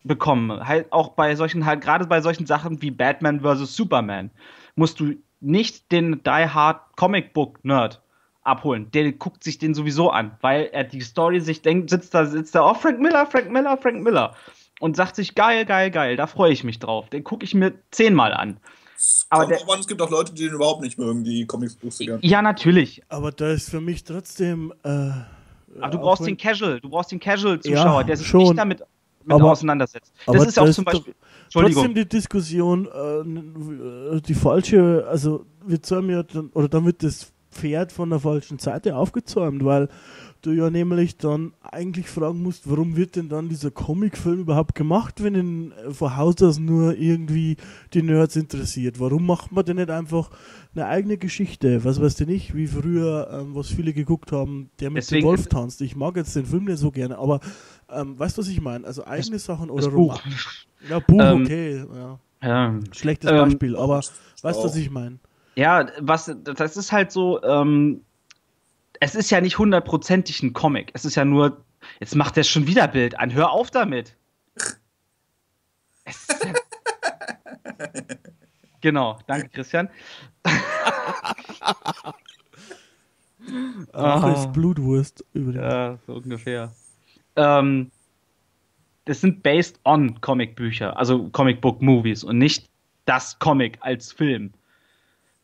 [0.04, 0.66] bekommen.
[0.66, 3.76] Halt auch bei solchen, halt gerade bei solchen Sachen wie Batman vs.
[3.76, 4.30] Superman,
[4.74, 8.02] musst du nicht den Die Hard Comic Book Nerd
[8.42, 8.90] abholen.
[8.92, 12.54] Der guckt sich den sowieso an, weil er die Story sich denkt, sitzt da, sitzt
[12.54, 14.34] da, oh, Frank Miller, Frank Miller, Frank Miller.
[14.80, 17.10] Und sagt sich, geil, geil, geil, da freue ich mich drauf.
[17.10, 18.58] Den gucke ich mir zehnmal an.
[18.98, 22.04] Es Aber der- an, es gibt auch Leute, die den überhaupt nicht mögen, die Comics-Buchse
[22.04, 22.18] gern.
[22.22, 23.00] Ja, natürlich.
[23.08, 24.72] Aber da ist für mich trotzdem.
[24.82, 28.40] Äh, Aber du auch brauchst den Casual, du brauchst den Casual-Zuschauer, Ja, der sich schon.
[28.42, 28.80] nicht damit
[29.24, 30.12] mit Aber- auseinandersetzt.
[30.26, 31.14] aber Das ist auch da zum Beispiel.
[31.52, 37.02] Trotzdem die Diskussion, äh, äh, die falsche, also wir zäumen ja dann, oder dann wird
[37.02, 39.88] das Pferd von der falschen Seite aufgezäumt, weil
[40.42, 45.22] du ja nämlich dann eigentlich fragen musst, warum wird denn dann dieser Comicfilm überhaupt gemacht,
[45.22, 47.56] wenn ihn äh, von Haus aus nur irgendwie
[47.94, 49.00] die Nerds interessiert?
[49.00, 50.30] Warum macht man denn nicht einfach
[50.74, 51.84] eine eigene Geschichte?
[51.84, 55.28] Was weißt du nicht, wie früher, ähm, was viele geguckt haben, der mit Deswegen- dem
[55.28, 55.80] Wolf tanzt.
[55.80, 57.40] Ich mag jetzt den Film nicht so gerne, aber
[57.90, 58.86] ähm, weißt du, was ich meine?
[58.86, 60.20] Also eigene Sachen oder das Buch.
[60.24, 60.38] Roman-
[60.88, 61.84] ja, Buch, Ähm, okay.
[61.94, 62.18] Ja.
[62.40, 62.74] Ja.
[62.92, 65.18] Schlechtes Ähm, Beispiel, aber weißt du, was ich meine?
[65.56, 68.02] Ja, was, das ist halt so, ähm,
[69.00, 70.90] es ist ja nicht hundertprozentig ein Comic.
[70.94, 71.64] Es ist ja nur,
[72.00, 73.32] jetzt macht er schon wieder Bild an.
[73.32, 74.16] Hör auf damit.
[76.06, 76.14] Ja
[78.80, 79.88] genau, danke Christian.
[83.92, 84.32] Ach, Ah.
[84.32, 85.62] ist Blutwurst übrigens.
[85.62, 86.72] Ja, so ungefähr.
[87.36, 87.90] Ähm,
[89.06, 92.68] das sind based on Comicbücher, also Comicbook-Movies und nicht
[93.06, 94.52] das Comic als Film.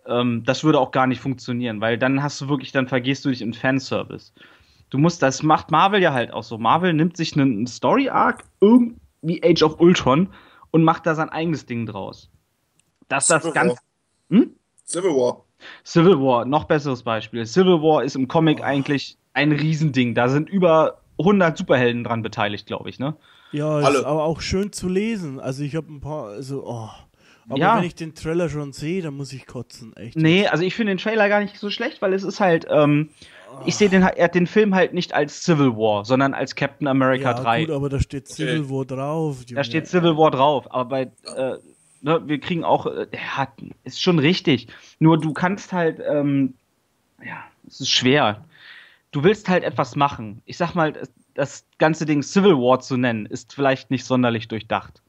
[0.06, 3.30] Ähm, das würde auch gar nicht funktionieren, weil dann hast du wirklich, dann vergehst du
[3.30, 4.32] dich im Fanservice.
[4.90, 6.58] Du musst, das macht Marvel ja halt auch so.
[6.58, 10.28] Marvel nimmt sich einen Story-Arc, irgendwie Age of Ultron,
[10.70, 12.30] und macht da sein eigenes Ding draus.
[13.08, 13.72] Dass das Civil ganz.
[13.72, 13.78] War.
[14.30, 14.56] Hm?
[14.84, 15.44] Civil War.
[15.84, 17.46] Civil War, noch besseres Beispiel.
[17.46, 20.14] Civil War ist im Comic eigentlich ein Riesending.
[20.14, 23.16] Da sind über 100 Superhelden dran beteiligt, glaube ich, ne?
[23.52, 24.06] Ja, ist Alle.
[24.06, 25.38] aber auch schön zu lesen.
[25.38, 26.90] Also ich habe ein paar, also, oh.
[27.48, 27.76] Aber Ja.
[27.76, 30.16] wenn ich den Trailer schon sehe, dann muss ich kotzen, echt.
[30.16, 33.10] Nee, also ich finde den Trailer gar nicht so schlecht, weil es ist halt, ähm,
[33.66, 36.54] ich sehe den, halt- er hat den Film halt nicht als Civil War, sondern als
[36.54, 37.64] Captain America ja, 3.
[37.66, 38.70] gut, aber da steht Civil Okay.
[38.70, 39.36] War drauf.
[39.46, 39.54] Junge.
[39.56, 41.02] Da steht Civil War drauf, aber bei,
[41.36, 41.58] äh,
[42.02, 43.48] ne, wir kriegen auch, äh, ja,
[43.84, 44.68] ist schon richtig.
[44.98, 46.54] Nur du kannst halt, ähm,
[47.24, 48.44] ja, es ist schwer.
[49.12, 50.42] Du willst halt etwas machen.
[50.46, 50.92] Ich sag mal,
[51.34, 55.02] das ganze Ding Civil War zu nennen, ist vielleicht nicht sonderlich durchdacht.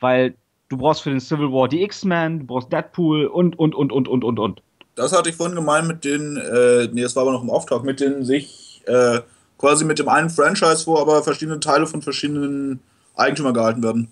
[0.00, 0.34] Weil
[0.72, 4.08] du brauchst für den Civil War die X-Men, du brauchst Deadpool und, und, und, und,
[4.08, 4.62] und, und, und.
[4.94, 7.84] Das hatte ich vorhin gemeint mit den, äh, nee, das war aber noch im Auftrag,
[7.84, 9.20] mit den sich äh,
[9.58, 12.80] quasi mit dem einen Franchise, wo aber verschiedene Teile von verschiedenen
[13.14, 14.08] Eigentümern gehalten werden.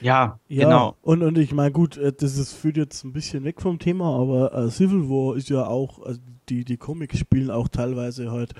[0.00, 0.96] Ja, Ja, genau.
[1.02, 4.18] und, und ich meine, gut, äh, das ist, führt jetzt ein bisschen weg vom Thema,
[4.20, 8.54] aber äh, Civil War ist ja auch, also die, die Comics spielen auch teilweise halt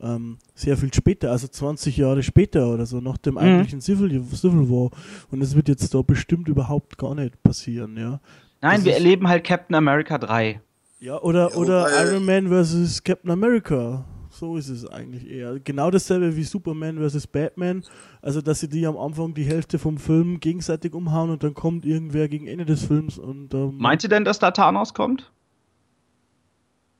[0.00, 4.68] ähm, sehr viel später, also 20 Jahre später oder so, nach dem eigentlichen Civil, Civil
[4.70, 4.90] War.
[5.30, 8.20] Und das wird jetzt da bestimmt überhaupt gar nicht passieren, ja.
[8.60, 10.60] Nein, Das wir ist- erleben halt Captain America 3.
[11.00, 14.04] Ja, oder, Ja, oder wobei- Iron Man versus Captain America.
[14.42, 15.60] So ist es eigentlich eher.
[15.60, 17.84] Genau dasselbe wie Superman versus Batman.
[18.22, 21.86] Also, dass sie die am Anfang die Hälfte vom Film gegenseitig umhauen und dann kommt
[21.86, 25.30] irgendwer gegen Ende des Films und ähm, Meint ihr denn, dass da Thanos kommt?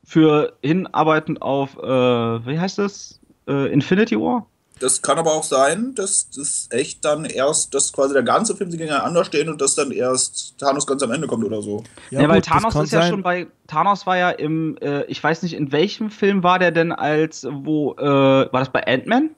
[0.05, 3.21] Für hinarbeitend auf, äh, wie heißt das?
[3.49, 4.47] Äh, Infinity War?
[4.81, 8.71] Das kann aber auch sein, dass das echt dann erst, dass quasi der ganze Film
[8.71, 11.85] sie gegeneinander stehen und dass dann erst Thanos ganz am Ende kommt oder so.
[12.11, 13.11] Ja, weil gut, Thanos ist ja sein.
[13.11, 13.47] schon bei.
[13.69, 17.47] Thanos war ja im, äh, ich weiß nicht, in welchem Film war der denn als,
[17.49, 19.31] wo, äh, war das bei Ant-Man?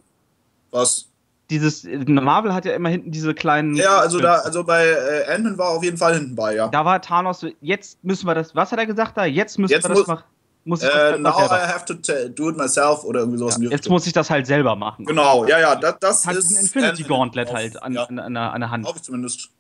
[0.71, 1.07] Was?
[1.51, 3.75] Dieses, Marvel hat ja immer hinten diese kleinen.
[3.75, 6.69] Ja, also da, also bei äh, Ant-Man war auf jeden Fall hinten bei, ja.
[6.69, 9.27] Da war Thanos, jetzt müssen wir das, was hat er gesagt da?
[9.27, 10.25] Jetzt müssen Jetzt wir das machen.
[10.67, 11.95] Muss ich Äh, das now selber- I have to
[12.29, 15.05] do it myself oder irgendwie sowas die Jetzt muss ich das halt selber machen.
[15.05, 16.49] Genau, ja, ja, das, das Hat ist.
[16.49, 18.87] diesen Infinity Ant-Man Gauntlet auf- halt an, ja, an, an, der- an der Hand.
[18.87, 19.51] Hoffe ich zumindest.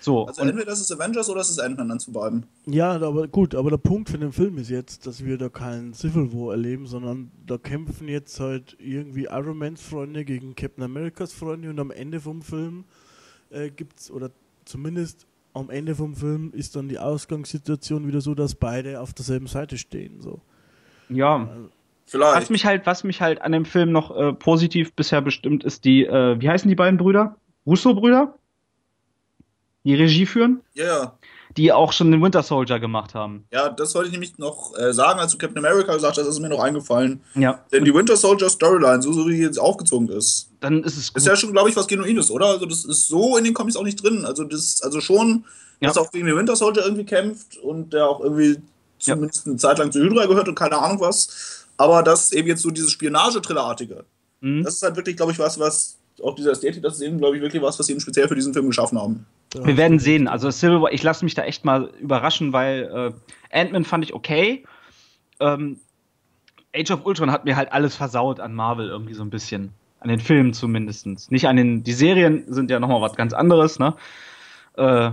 [0.00, 2.44] So, Also und entweder das ist Avengers oder das ist Ant-Man dann zu beiden.
[2.66, 5.94] Ja, aber gut, aber der Punkt für den Film ist jetzt, dass wir da keinen
[5.94, 11.32] Civil War erleben, sondern da kämpfen jetzt halt irgendwie Iron Mans Freunde gegen Captain Americas
[11.32, 12.84] Freunde und am Ende vom Film
[13.50, 14.30] äh, gibt's, oder
[14.64, 19.46] zumindest am Ende vom Film ist dann die Ausgangssituation wieder so, dass beide auf derselben
[19.46, 20.20] Seite stehen.
[20.20, 20.40] So.
[21.08, 21.48] ja,
[22.06, 22.36] Vielleicht.
[22.36, 25.84] was mich halt, was mich halt an dem Film noch äh, positiv bisher bestimmt, ist
[25.84, 27.36] die, äh, wie heißen die beiden Brüder?
[27.66, 28.34] Russo-Brüder?
[29.84, 30.60] Die Regie führen?
[30.74, 31.18] ja, ja.
[31.56, 33.44] Die auch schon den Winter Soldier gemacht haben.
[33.52, 36.34] Ja, das wollte ich nämlich noch äh, sagen, als du Captain America gesagt hast, das
[36.34, 37.20] ist mir noch eingefallen.
[37.34, 37.60] Ja.
[37.72, 41.18] Denn die Winter Soldier Storyline, so, so wie jetzt aufgezogen ist, Dann ist es gut.
[41.18, 42.46] ist ja schon, glaube ich, was Genuines, oder?
[42.46, 44.24] Also das ist so in den Comics auch nicht drin.
[44.24, 45.44] Also das, also schon,
[45.80, 45.88] Ja.
[45.88, 48.56] dass er auch gegen den Winter Soldier irgendwie kämpft und der auch irgendwie
[48.98, 51.66] zumindest eine Zeit lang zu Hydra gehört und keine Ahnung was.
[51.76, 54.04] Aber das eben jetzt so dieses Spionage-Thriller-artige.
[54.40, 54.62] Mhm.
[54.64, 57.36] Das ist halt wirklich, glaube ich, was, was auch diese Ästhetik, das ist eben, glaube
[57.36, 59.26] ich, wirklich was, was sie eben speziell für diesen Film geschaffen haben.
[59.54, 60.28] Da Wir werden sehen.
[60.28, 63.14] Also Civil ich lasse mich da echt mal überraschen, weil
[63.52, 64.64] äh, Ant-Man fand ich okay.
[65.40, 65.78] Ähm,
[66.74, 69.72] Age of Ultron hat mir halt alles versaut an Marvel irgendwie so ein bisschen.
[70.00, 71.30] An den Filmen zumindest.
[71.30, 71.82] Nicht an den.
[71.82, 73.94] Die Serien sind ja nochmal was ganz anderes, ne?
[74.76, 75.12] Äh,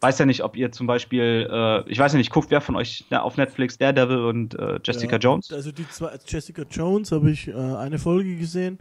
[0.00, 2.76] weiß ja nicht, ob ihr zum Beispiel, äh, ich weiß ja nicht, guckt wer von
[2.76, 5.52] euch ne, auf Netflix Daredevil und äh, Jessica Ja, Jones?
[5.52, 8.78] Also die zwei, Jessica Jones habe ich äh, eine Folge gesehen.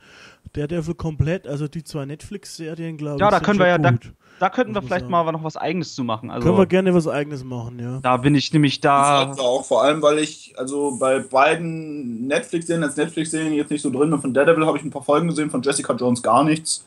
[0.53, 3.31] Der Devil komplett, also die zwei Netflix-Serien, glaube Ja, ich.
[3.31, 4.13] da sind können wir ja, da, gut.
[4.39, 5.11] da könnten wir vielleicht sagen.
[5.11, 6.29] mal noch was Eigenes zu machen.
[6.31, 7.99] Also, können wir gerne was eigenes machen, ja.
[8.01, 9.29] da bin ich nämlich Das da.
[9.29, 13.89] also auch, vor allem, weil ich, also bei beiden Netflix-Serien, als Netflix-Serien jetzt nicht so
[13.89, 14.21] drin bin.
[14.21, 16.85] Von Daredevil habe ich ein paar Folgen gesehen, von Jessica Jones gar nichts.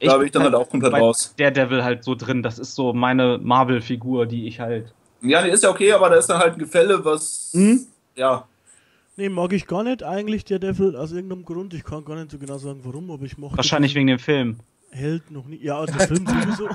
[0.00, 1.32] Da bin ich dann halt auch komplett bei raus.
[1.38, 2.42] Daredevil halt so drin.
[2.42, 4.92] Das ist so meine Marvel-Figur, die ich halt.
[5.22, 7.50] Ja, die ist ja okay, aber da ist dann halt ein Gefälle, was.
[7.54, 7.86] Hm?
[8.14, 8.46] Ja.
[9.16, 11.72] Nee, mag ich gar nicht eigentlich, der Devil, aus irgendeinem Grund.
[11.74, 14.56] Ich kann gar nicht so genau sagen, warum, aber ich mochte Wahrscheinlich wegen dem Film.
[14.90, 15.58] Held noch nie.
[15.62, 16.68] Ja, der Film sowieso.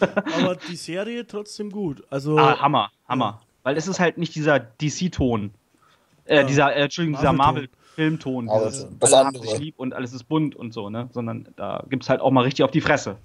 [0.00, 2.02] aber die Serie trotzdem gut.
[2.10, 3.40] Also, Ah, Hammer, Hammer.
[3.62, 5.50] Weil es ist halt nicht dieser DC-Ton.
[6.24, 6.42] Äh, Ja.
[6.44, 7.68] dieser, äh, Entschuldigung, dieser Marvel-Ton.
[7.96, 8.48] Marvel-Filmton.
[8.50, 9.46] Aber dieses, das alle haben andere.
[9.50, 11.08] sich lieb und alles ist bunt und so, ne?
[11.12, 13.16] Sondern da gibt's halt auch mal richtig auf die Fresse.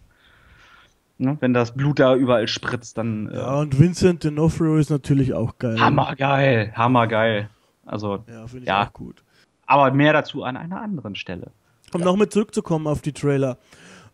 [1.20, 1.36] Ne?
[1.40, 3.30] Wenn das Blut da überall spritzt, dann.
[3.32, 5.80] Äh, ja, und Vincent D'Onofrio ist natürlich auch geil.
[5.80, 7.50] Hammergeil, hammergeil.
[7.88, 8.88] Also, Ja, finde ich Ja.
[8.88, 9.24] auch gut.
[9.66, 11.52] aber mehr dazu an einer anderen Stelle.
[11.94, 13.58] Um nochmal zurückzukommen auf die Trailer.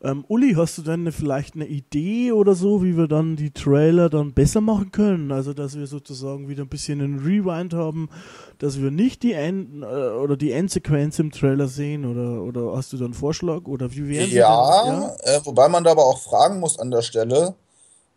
[0.05, 3.51] Ähm, Uli, hast du denn eine, vielleicht eine Idee oder so, wie wir dann die
[3.51, 5.31] Trailer dann besser machen können?
[5.31, 8.09] Also, dass wir sozusagen wieder ein bisschen einen Rewind haben,
[8.57, 12.91] dass wir nicht die End äh, oder die Endsequenz im Trailer sehen oder, oder hast
[12.91, 15.33] du da einen Vorschlag oder wie wären sie Ja, denn?
[15.35, 17.55] Äh, wobei man da aber auch fragen muss an der Stelle,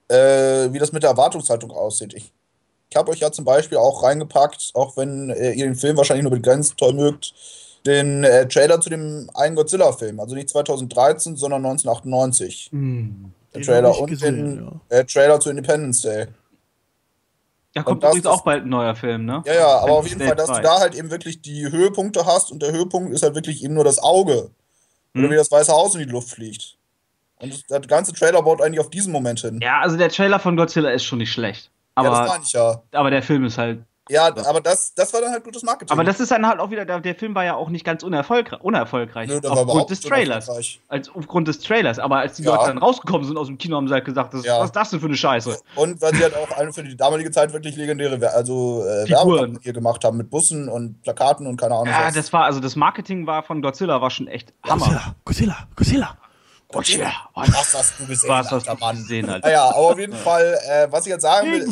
[0.08, 2.14] äh, wie das mit der Erwartungshaltung aussieht.
[2.14, 2.32] Ich,
[2.90, 6.22] ich habe euch ja zum Beispiel auch reingepackt, auch wenn äh, ihr den Film wahrscheinlich
[6.24, 7.34] nur begrenzt toll mögt,
[7.84, 10.18] den äh, Trailer zu dem einen Godzilla-Film.
[10.20, 12.68] Also nicht 2013, sondern 1998.
[12.72, 13.32] Hm.
[13.54, 16.26] Der Den Trailer und gesehen, den äh, Trailer zu Independence Day.
[17.74, 19.42] Da kommt das übrigens ist- auch bald ein neuer Film, ne?
[19.46, 20.56] Ja, ja, aber auf jeden Day Fall, dass 2.
[20.56, 23.74] du da halt eben wirklich die Höhepunkte hast und der Höhepunkt ist halt wirklich eben
[23.74, 24.50] nur das Auge.
[25.14, 25.30] Oder Hm.
[25.30, 26.76] wie das Weiße Haus in die Luft fliegt.
[27.38, 29.60] Und das, der ganze Trailer baut eigentlich auf diesen Moment hin.
[29.62, 31.70] Ja, also der Trailer von Godzilla ist schon nicht schlecht.
[31.96, 32.82] Ja, das Aber, meine ich ja.
[32.92, 33.82] aber der Film ist halt.
[34.08, 35.90] Ja, aber das, das war dann halt gutes Marketing.
[35.92, 38.04] Aber das ist dann halt auch wieder, der, der Film war ja auch nicht ganz
[38.04, 39.28] unerfolgreich, unerfolgreich.
[39.28, 40.48] Nö, aufgrund des Trailers.
[40.86, 41.98] Als aufgrund des Trailers.
[41.98, 42.54] Aber als die Ja.
[42.54, 44.60] Leute dann rausgekommen sind aus dem Kino, haben sie halt gesagt, das, Ja.
[44.60, 45.58] was ist das denn für eine Scheiße?
[45.74, 49.38] Und weil sie halt auch eine für die damalige Zeit wirklich legendäre also, äh, Figuren.
[49.40, 52.14] Werbung hier gemacht haben mit Bussen und Plakaten und keine Ahnung Ja, was.
[52.14, 54.84] das war, also das Marketing war von Godzilla war schon echt Hammer.
[54.84, 56.16] Godzilla, Godzilla, Godzilla.
[56.72, 57.12] Godzilla.
[57.34, 58.96] Was hast du gesehen, Was hast du Mann?
[58.96, 59.46] gesehen, Alter?
[59.46, 61.68] Naja, aber auf jeden Fall, äh, was ich jetzt sagen will, ist,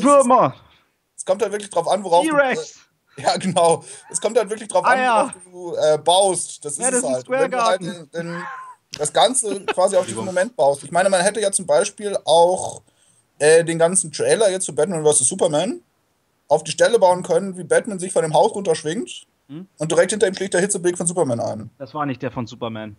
[1.16, 2.74] es kommt halt wirklich drauf an, worauf du, T-Rex!
[3.16, 3.84] Ja, genau.
[4.10, 5.16] Es kommt halt wirklich drauf Ah, an, ja.
[5.18, 6.64] worauf du äh, baust.
[6.64, 7.28] Das ist Ja, es das ist halt.
[7.28, 8.42] Und wenn du halt den, den,
[8.98, 10.82] das Ganze quasi auf diesen Moment baust.
[10.84, 12.82] Ich meine, man hätte ja zum Beispiel auch
[13.38, 15.20] äh, den ganzen Trailer jetzt zu Batman vs.
[15.28, 15.80] Superman
[16.48, 19.68] auf die Stelle bauen können, wie Batman sich von dem Haus runterschwingt Hm?
[19.78, 21.70] und direkt hinter ihm schlägt der Hitzeblick von Superman ein.
[21.78, 22.96] Das war nicht der von Superman.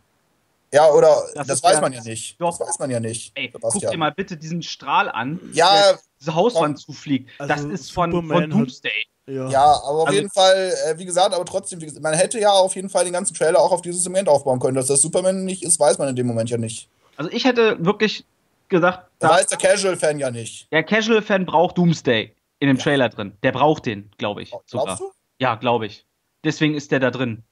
[0.73, 2.39] Ja, oder Das das, weiß der- man ja nicht.
[2.41, 2.57] Doch.
[2.57, 3.31] Das weiß man ja nicht.
[3.35, 7.29] Ey, guck dir mal bitte diesen Strahl an, Ja, der diese Hauswand zufliegt.
[7.39, 9.05] Also das ist von, von Superman Doomsday.
[9.27, 9.49] Ja.
[9.49, 12.39] Ja, aber auf Also- jeden Fall, äh, wie gesagt, aber trotzdem, wie gesagt, man hätte
[12.39, 14.75] ja auf jeden Fall den ganzen Trailer auch auf dieses Moment aufbauen können.
[14.75, 16.89] Dass das Superman nicht ist, weiß man in dem Moment ja nicht.
[17.17, 18.25] Also ich hätte wirklich
[18.67, 20.67] gesagt, Das da, weiß der Casual-Fan ja nicht.
[20.71, 23.35] der Casual-Fan braucht Doomsday in dem Trailer drin.
[23.43, 24.49] Der braucht den, glaube ich.
[24.65, 24.85] Sogar.
[24.85, 25.11] Glaubst du?
[25.39, 26.05] Ja, glaube ich.
[26.43, 27.43] Deswegen ist der da drin.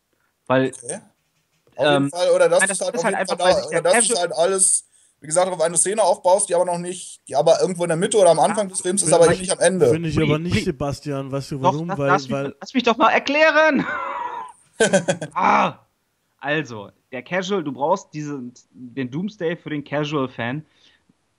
[0.46, 1.00] Weil, Okay.
[1.76, 3.82] Auf Ähm, jeden Fall, oder dass du das halt ist halt Fall einfach, der oder
[3.82, 4.86] du Casual- halt alles,
[5.22, 7.98] wie gesagt, auf eine Szene aufbaust, die aber noch nicht, die aber irgendwo in der
[7.98, 9.90] Mitte oder am Anfang des Films ist, aber nicht am Ende.
[9.90, 10.66] Finde ich aber nicht.
[10.66, 11.32] Sebastian.
[11.32, 11.88] Weißt du doch, warum?
[11.88, 13.86] lass, weil, lass, weil mich, lass mich doch mal erklären!
[15.34, 15.80] ah!
[16.40, 20.66] Also, der Casual, du brauchst diese, den Doomsday für den Casual-Fan,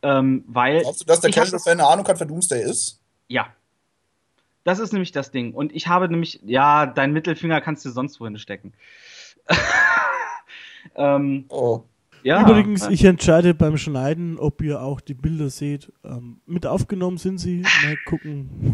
[0.02, 0.80] Ähm, weil.
[0.80, 3.00] Glaubst du, dass der Casual-Fan eine Ahnung hat, wer Doomsday ist?
[3.28, 3.48] Ja.
[4.64, 5.52] Das ist nämlich das Ding.
[5.52, 8.72] Und ich habe nämlich, ja, dein Mittelfinger kannst du sonst wohin stecken.
[10.96, 11.84] ähm, Oh.
[12.22, 12.42] ja.
[12.42, 15.92] Übrigens, ich entscheide beim Schneiden, ob ihr auch die Bilder seht.
[16.04, 17.62] Ähm, mit aufgenommen sind sie.
[17.82, 18.72] Mal gucken.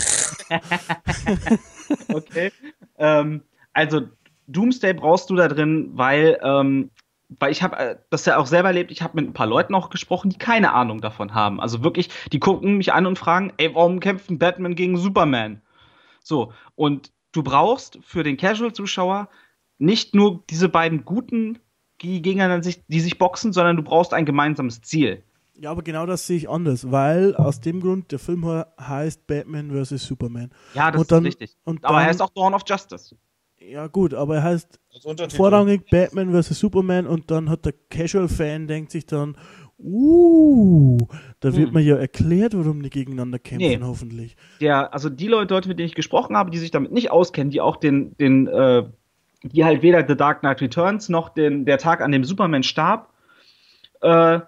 [2.12, 2.52] okay.
[2.98, 3.42] ähm,
[3.72, 4.02] also
[4.46, 6.90] Doomsday brauchst du da drin, weil, ähm,
[7.38, 9.74] weil ich habe äh, das ja auch selber erlebt, ich habe mit ein paar Leuten
[9.74, 11.60] auch gesprochen, die keine Ahnung davon haben.
[11.60, 15.62] Also wirklich, die gucken mich an und fragen, ey, warum kämpft ein Batman gegen Superman?
[16.22, 19.28] So, und du brauchst für den Casual-Zuschauer
[19.78, 21.58] nicht nur diese beiden guten,
[22.02, 25.22] die gegeneinander sich, die sich boxen, sondern du brauchst ein gemeinsames Ziel.
[25.62, 29.26] Ja, aber genau das sehe ich anders, weil aus dem Grund der Film he- heißt
[29.26, 30.02] Batman vs.
[30.06, 30.50] Superman.
[30.74, 31.56] Ja, das Und dann- ist richtig.
[31.64, 33.14] Und Aber dann, er ist auch Dawn of Justice.
[33.58, 35.36] Ja, gut, aber er heißt Als Untertitel.
[35.36, 36.58] vorrangig Batman vs.
[36.58, 39.36] Superman und dann hat der Casual-Fan denkt sich dann,
[39.78, 40.98] uh,
[41.40, 41.74] da wird Hm.
[41.74, 43.80] mir ja erklärt, warum die gegeneinander kämpfen, Nee.
[43.82, 44.36] hoffentlich.
[44.60, 47.50] der, also die Leute, Leute, mit denen ich gesprochen habe, die sich damit nicht auskennen,
[47.50, 48.84] die auch den, den, äh,
[49.42, 53.12] die halt weder The Dark Knight Returns noch den, der Tag, an dem Superman starb,
[54.02, 54.40] äh,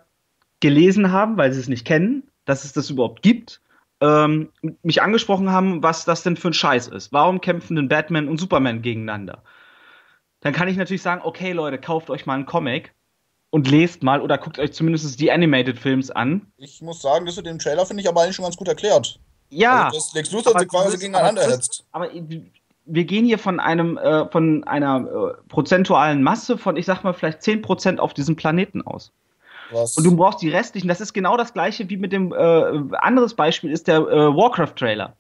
[0.61, 3.61] gelesen haben, weil sie es nicht kennen, dass es das überhaupt gibt,
[4.01, 4.51] ähm,
[4.83, 7.13] mich angesprochen haben, was das denn für ein Scheiß ist.
[7.13, 9.43] Warum kämpfen denn Batman und Superman gegeneinander?
[10.41, 12.93] Dann kann ich natürlich sagen, okay, Leute, kauft euch mal einen Comic
[13.51, 16.53] und lest mal oder guckt euch zumindest die Animated Films an.
[16.57, 19.21] Ich muss sagen, das mit dem Trailer finde ich aber eigentlich schon ganz gut erklärt.
[19.51, 19.87] Ja.
[19.87, 21.85] Also, dass Lex Luthor quasi gegeneinander hetzt.
[21.93, 22.11] Aber
[22.85, 27.13] wir gehen hier von einem, äh, von einer äh, prozentualen Masse von, ich sag mal,
[27.13, 29.13] vielleicht 10% auf diesem Planeten aus.
[29.71, 29.97] Was?
[29.97, 33.35] Und du brauchst die restlichen, das ist genau das gleiche wie mit dem, äh, anderes
[33.35, 35.15] Beispiel ist der äh, Warcraft-Trailer.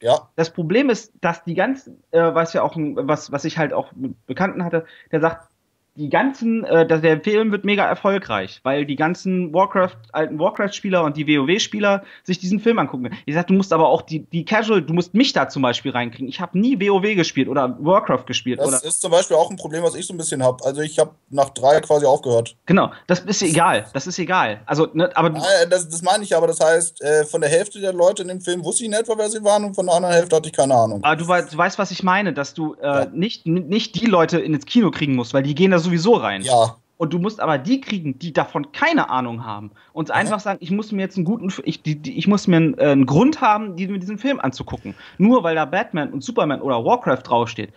[0.00, 3.72] ja, Das Problem ist, dass die ganzen, äh, was ja auch, was, was ich halt
[3.72, 5.48] auch mit Bekannten hatte, der sagt,
[5.96, 11.16] die ganzen, äh, der Film wird mega erfolgreich, weil die ganzen Warcraft, alten Warcraft-Spieler und
[11.16, 13.10] die WoW-Spieler sich diesen Film angucken.
[13.24, 15.90] Ich sag, du musst aber auch die, die Casual, du musst mich da zum Beispiel
[15.92, 16.28] reinkriegen.
[16.28, 18.84] Ich habe nie WoW gespielt oder Warcraft gespielt das oder.
[18.84, 20.64] ist zum Beispiel auch ein Problem, was ich so ein bisschen habe.
[20.64, 22.56] Also ich habe nach drei quasi aufgehört.
[22.66, 23.86] Genau, das ist egal.
[23.94, 24.60] Das ist egal.
[24.66, 27.92] Also, ne, aber Das, das meine ich aber, das heißt, äh, von der Hälfte der
[27.92, 30.14] Leute in dem Film wusste ich in etwa, wer sie waren und von der anderen
[30.14, 31.02] Hälfte hatte ich keine Ahnung.
[31.02, 33.06] Aber du, wei- du weißt, was ich meine, dass du äh, Ja.
[33.12, 36.42] nicht, nicht die Leute ins Kino kriegen musst, weil die gehen da sowieso rein.
[36.42, 39.70] Ja, Und du musst aber die kriegen, die davon keine Ahnung haben.
[39.92, 42.56] Und einfach sagen, ich muss mir jetzt einen guten, ich, die, die, ich muss mir
[42.56, 44.94] einen, äh, einen Grund haben, die, mir diesen Film anzugucken.
[45.18, 47.72] Nur weil da Batman und Superman oder Warcraft draufsteht.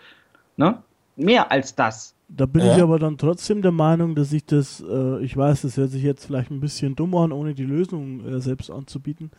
[0.57, 0.77] Ne?
[1.15, 2.13] Mehr als das.
[2.29, 2.75] Da bin Ja.
[2.75, 6.03] ich aber dann trotzdem der Meinung, dass ich das, äh, ich weiß, das hört sich
[6.03, 9.31] jetzt vielleicht ein bisschen dumm an, ohne die Lösung äh, selbst anzubieten,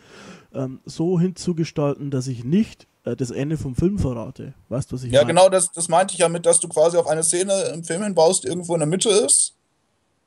[0.52, 4.54] ähm, so hinzugestalten, dass ich nicht das Ende vom Film verrate.
[4.68, 5.28] Weißt du, was ich ja meine?
[5.34, 8.02] genau, das, das meinte ich ja mit, dass du quasi auf eine Szene im Film
[8.02, 9.56] hinbaust, die irgendwo in der Mitte ist.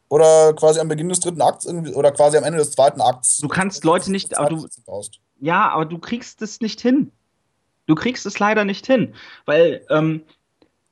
[0.09, 3.38] Oder quasi am Beginn des dritten Akts irgendwie, oder quasi am Ende des zweiten Akts.
[3.38, 4.67] Du kannst Leute nicht- aber du-.
[5.39, 7.12] Ja, aber du kriegst es nicht hin.
[7.88, 9.13] Du kriegst es leider nicht hin.
[9.45, 10.21] Weil ähm,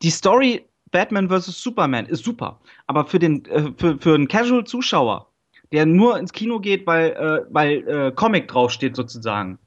[0.01, 1.61] die Story Batman vs.
[1.61, 2.59] Superman ist super.
[2.87, 5.27] Aber für den, äh, für, für einen Casual-Zuschauer,
[5.71, 9.57] der nur ins Kino geht, weil, äh, weil äh, Comic draufsteht sozusagen,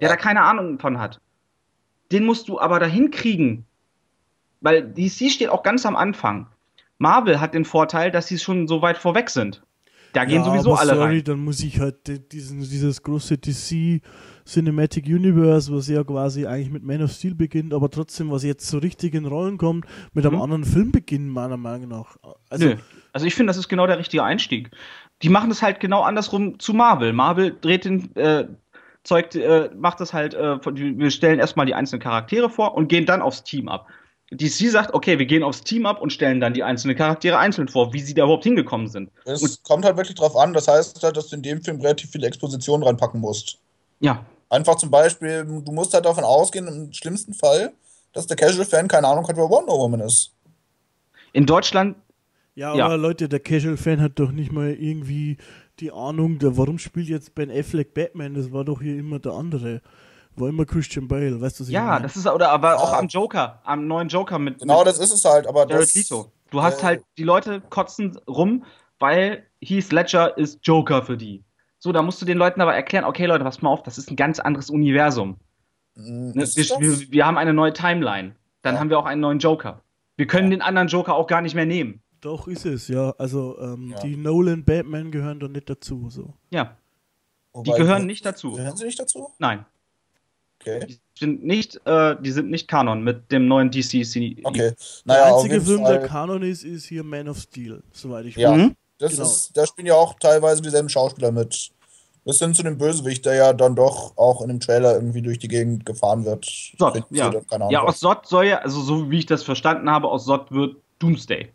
[0.00, 0.16] der Ja.
[0.16, 1.20] da keine Ahnung von hat,
[2.12, 3.64] den musst du aber dahin kriegen.
[4.60, 6.46] Weil DC steht auch ganz am Anfang.
[6.98, 9.62] Marvel hat den Vorteil, dass sie schon so weit vorweg sind.
[10.14, 11.24] Da gehen ja, sowieso alle sorry, rein.
[11.24, 14.00] dann muss ich halt di- diesen, dieses große DC
[14.46, 18.66] Cinematic Universe, was ja quasi eigentlich mit Man of Steel beginnt, aber trotzdem, was jetzt
[18.66, 20.42] so richtig in Rollen kommt, mit einem Mhm.
[20.42, 22.16] anderen Film beginnen, meiner Meinung nach.
[22.48, 22.76] Also, Nö.
[23.12, 24.70] Also ich finde, das ist genau der richtige Einstieg.
[25.22, 27.12] Die machen das halt genau andersrum zu Marvel.
[27.12, 28.48] Marvel dreht den äh,
[29.08, 33.06] Zeug, äh, macht das halt, äh, wir stellen erstmal die einzelnen Charaktere vor und gehen
[33.06, 33.86] dann aufs Team ab.
[34.30, 37.66] DC sagt, okay, wir gehen aufs Team ab und stellen dann die einzelnen Charaktere einzeln
[37.68, 39.10] vor, wie sie da überhaupt hingekommen sind.
[39.24, 41.80] Es Und- kommt halt wirklich drauf an, das heißt halt, dass du in dem Film
[41.80, 43.58] relativ viel Exposition reinpacken musst.
[44.00, 47.72] Ja, Einfach zum Beispiel, du musst halt davon ausgehen, im schlimmsten Fall,
[48.14, 50.32] dass der Casual-Fan keine Ahnung hat, wer Wonder Woman ist.
[51.34, 51.96] in Deutschland,
[52.54, 52.86] ja, Ja.
[52.86, 55.36] aber Leute, der Casual-Fan hat doch nicht mal irgendwie
[55.80, 58.34] die Ahnung, der, warum spielt jetzt Ben Affleck Batman?
[58.34, 59.80] Das war doch hier immer der andere.
[60.36, 62.02] War immer Christian Bale, weißt du, was ich ja, meine?
[62.02, 62.98] das ist, oder aber auch Ja.
[62.98, 65.94] am Joker, am neuen Joker mit, Genau, mit das ist es halt, aber Jared das,
[65.94, 66.32] Leto.
[66.50, 68.64] Du hast äh, halt, die Leute kotzen rum,
[68.98, 71.42] weil Heath Ledger ist Joker für die.
[71.80, 74.10] So, da musst du den Leuten aber erklären, okay Leute, pass mal auf, das ist
[74.10, 75.38] ein ganz anderes Universum.
[75.96, 78.34] mh, Ne, wir, wir, wir haben eine neue Timeline.
[78.62, 78.80] Dann Ja.
[78.80, 79.82] haben wir auch einen neuen Joker.
[80.16, 82.00] Wir können den anderen Joker auch gar nicht mehr nehmen.
[82.20, 83.10] Doch, ist es, ja.
[83.18, 84.00] Also, ähm, Ja.
[84.00, 86.08] die Nolan Batman gehören da nicht dazu.
[86.10, 86.34] So.
[86.50, 86.76] Ja,
[87.54, 88.52] die Wobei- gehören nicht dazu.
[88.52, 89.28] Gehören sie nicht dazu?
[89.38, 89.64] Nein,
[90.60, 90.84] Okay.
[90.88, 94.40] die sind nicht, äh, die sind nicht Kanon mit dem neuen DC.
[94.42, 94.58] Okay.
[94.58, 95.98] Der Naja, auf einzige Film, Fall.
[96.00, 98.50] der Kanon ist, ist hier Man of Steel, soweit ich Ja.
[98.50, 98.58] weiß.
[98.58, 98.76] Mhm.
[98.98, 99.22] Das Genau.
[99.22, 101.70] ist, da spielen ja auch teilweise dieselben Schauspieler mit.
[102.24, 105.38] Bis hin zu dem Bösewicht, der ja dann doch auch in dem Trailer irgendwie durch
[105.38, 106.44] die Gegend gefahren wird.
[106.76, 107.32] Sod, ja.
[107.70, 110.76] ja, aus Sod soll ja, also so wie ich das verstanden habe, aus Sod wird
[110.98, 111.48] Doomsday.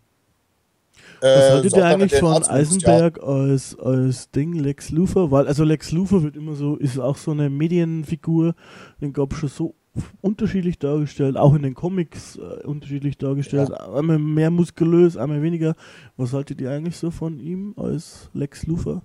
[1.23, 3.23] Was haltet ihr eigentlich von Eisenberg ja.
[3.23, 5.31] als, als Ding Lex Luthor?
[5.31, 8.55] Weil, also Lex Luthor wird immer so, ist auch so eine Medienfigur,
[8.99, 9.75] den gab es schon so
[10.21, 13.69] unterschiedlich dargestellt, auch in den Comics äh, unterschiedlich dargestellt.
[13.69, 13.93] Ja.
[13.93, 15.75] Einmal mehr muskulös, einmal weniger.
[16.17, 19.03] Was haltet ihr eigentlich so von ihm als Lex Luthor?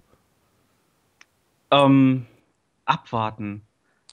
[1.70, 2.26] Ähm,
[2.84, 3.62] abwarten.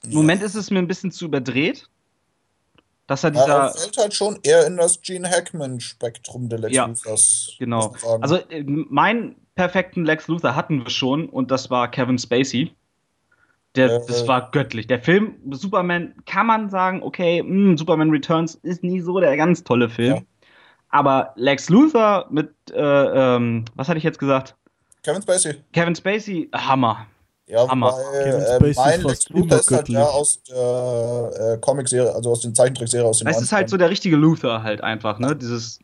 [0.04, 1.88] Im Moment ist es mir ein bisschen zu überdreht.
[3.06, 3.46] Dass er dieser.
[3.46, 7.52] Ja, er fällt halt schon eher in das Gene Hackman-Spektrum der Lex ja, Luthers.
[7.58, 7.94] Genau.
[8.20, 12.74] Also, äh, meinen perfekten Lex Luthor hatten wir schon und das war Kevin Spacey.
[13.76, 14.86] Der, äh, das war göttlich.
[14.86, 19.36] Der Film Superman kann man sagen, okay, mh, hm, Superman Returns ist nie so der
[19.36, 20.14] ganz tolle Film.
[20.16, 20.22] Ja.
[20.88, 22.76] Aber Lex Luthor mit, äh,
[23.36, 24.56] ähm, was hatte ich jetzt gesagt?
[25.02, 25.54] Kevin Spacey.
[25.72, 27.06] Kevin Spacey, Hammer.
[27.48, 27.92] Ja, Hammer.
[27.92, 32.54] Wobei, äh, mein Lex Luthor ist halt ja aus der äh, Comic-Serie, also aus den
[32.54, 35.36] Zeichentrickserien aus den Es ist halt so der richtige Luther halt einfach, ne?
[35.36, 35.78] Dieses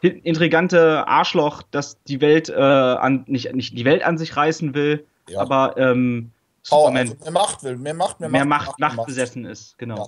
[0.00, 5.06] intrigante Arschloch, das die Welt äh, an, nicht, nicht die Welt an sich reißen will,
[5.28, 5.40] ja.
[5.40, 6.30] aber ähm,
[6.62, 9.78] Superman also mehr Macht will, mehr Macht, mehr, mehr Macht, Macht, Macht, Macht besessen ist,
[9.78, 9.96] genau.
[9.96, 10.06] Ja.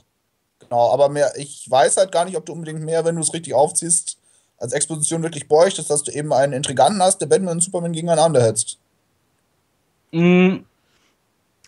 [0.61, 3.33] Genau, aber mehr, ich weiß halt gar nicht, ob du unbedingt mehr, wenn du es
[3.33, 4.19] richtig aufziehst,
[4.59, 8.43] als Exposition wirklich bräuchtest, dass du eben einen Intriganten hast, der Batman und Superman gegeneinander
[8.43, 8.79] hetzt.
[10.13, 10.57] Mm,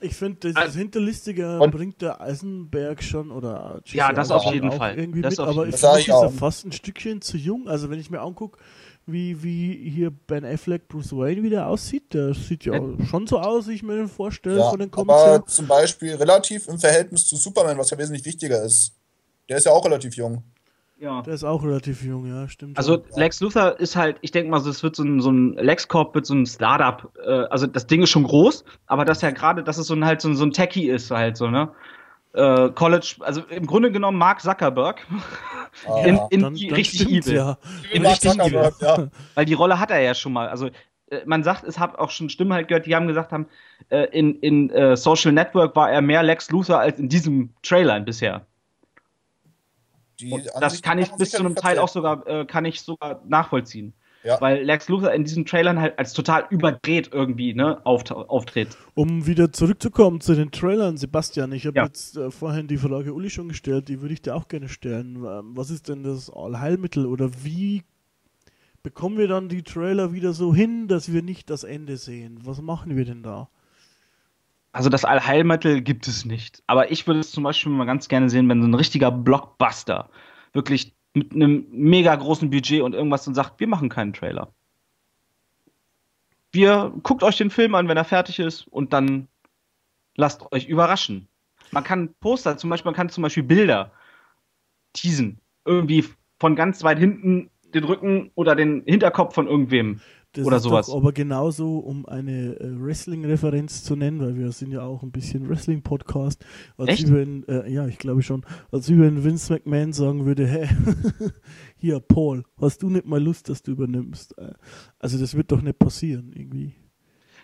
[0.01, 4.73] ich finde, dieses also, Hinterlistige bringt der Eisenberg schon oder Gigi Ja, das auf jeden
[4.73, 4.99] Fall.
[4.99, 7.69] Irgendwie das mit, aber ich finde, ist er fast ein Stückchen zu jung.
[7.69, 8.59] Also wenn ich mir angucke,
[9.07, 13.05] wie, wie hier Ben Affleck Bruce Wayne wieder aussieht, der sieht ja, ja.
[13.07, 15.19] schon so aus, wie ich mir den vorstelle ja, von den Comics.
[15.19, 18.93] Aber zum Beispiel relativ im Verhältnis zu Superman, was ja wesentlich wichtiger ist.
[19.49, 20.43] Der ist ja auch relativ jung.
[21.01, 21.23] Ja.
[21.23, 22.77] Der ist auch relativ jung, ja, stimmt.
[22.77, 26.15] Also Lex Luthor ist halt, ich denke mal, es wird so ein, so ein LexCorp
[26.15, 27.11] wird so ein Startup.
[27.25, 30.05] Äh, also das Ding ist schon groß, aber dass ja gerade, dass es so ein
[30.05, 31.71] halt so ein, so ein Techie ist halt so, ne?
[32.35, 35.07] Äh, College, also im Grunde genommen Mark Zuckerberg
[35.87, 37.35] ah, in, in dann, dann richtig evil.
[37.35, 37.59] Ja.
[37.93, 38.71] In richtig evil.
[38.81, 39.09] Ja.
[39.35, 40.49] Weil die Rolle hat er ja schon mal.
[40.49, 40.67] Also
[41.11, 43.47] äh, man sagt, es habe auch schon Stimmen halt gehört, die haben gesagt haben,
[43.89, 48.01] äh, in, in äh, Social Network war er mehr Lex Luthor als in diesem Trailer
[48.01, 48.45] bisher
[50.61, 53.95] das kann ich bis zu einem Teil auch sogar, äh, kann ich sogar nachvollziehen.
[54.25, 54.41] Ja.
[54.41, 58.77] Weil Lex Luthor in diesen Trailern halt als total überdreht irgendwie ne, auftritt.
[58.95, 61.85] Um wieder zurückzukommen zu den Trailern, Sebastian, ich habe ja.
[61.85, 65.25] jetzt äh, vorhin die Frage Uli schon gestellt, die würde ich dir auch gerne stellen.
[65.25, 67.85] Ähm, was ist denn das Allheilmittel oder wie
[68.83, 72.41] bekommen wir dann die Trailer wieder so hin, dass wir nicht das Ende sehen?
[72.43, 73.49] Was machen wir denn da?
[74.73, 76.63] Also das Allheilmittel gibt es nicht.
[76.67, 80.11] Aber ich würde es zum Beispiel mal ganz gerne sehen, wenn so ein richtiger Blockbuster
[80.53, 84.53] wirklich mit einem mega großen Budget und irgendwas und sagt, wir machen keinen Trailer.
[86.53, 89.29] Wir guckt euch den Film an, wenn er fertig ist und dann
[90.17, 91.29] lasst euch überraschen.
[91.71, 93.93] Man kann Poster, zum Beispiel, man kann zum Beispiel Bilder
[94.93, 95.41] teasen.
[95.65, 96.05] Irgendwie
[96.41, 100.01] von ganz weit hinten den Rücken oder den Hinterkopf von irgendwem
[100.33, 100.87] das oder ist sowas.
[100.87, 105.11] Doch aber genauso, um eine äh, Wrestling-Referenz zu nennen, weil wir sind ja auch ein
[105.11, 106.45] bisschen Wrestling-Podcast.
[106.79, 107.13] Echt?
[107.13, 108.45] Wenn, äh, ja, ich glaube schon.
[108.71, 110.69] Als wenn Vince McMahon sagen würde, hey,
[111.77, 114.37] hier, Paul, hast du nicht mal Lust, dass du übernimmst?
[114.39, 114.53] Äh,
[114.99, 116.75] also das wird doch nicht passieren, irgendwie.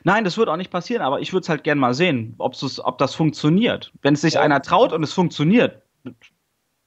[0.05, 2.99] Nein, das wird auch nicht passieren, aber ich würde es halt gerne mal sehen, ob
[2.99, 3.93] das funktioniert.
[4.03, 4.43] Wenn es sich ja.
[4.43, 5.81] einer traut und es funktioniert.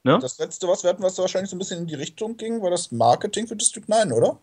[0.04, 0.20] Ne?
[0.22, 2.70] Das letzte, was wir hatten, was wahrscheinlich so ein bisschen in die Richtung ging, war
[2.70, 4.40] das Marketing für District 9, oder?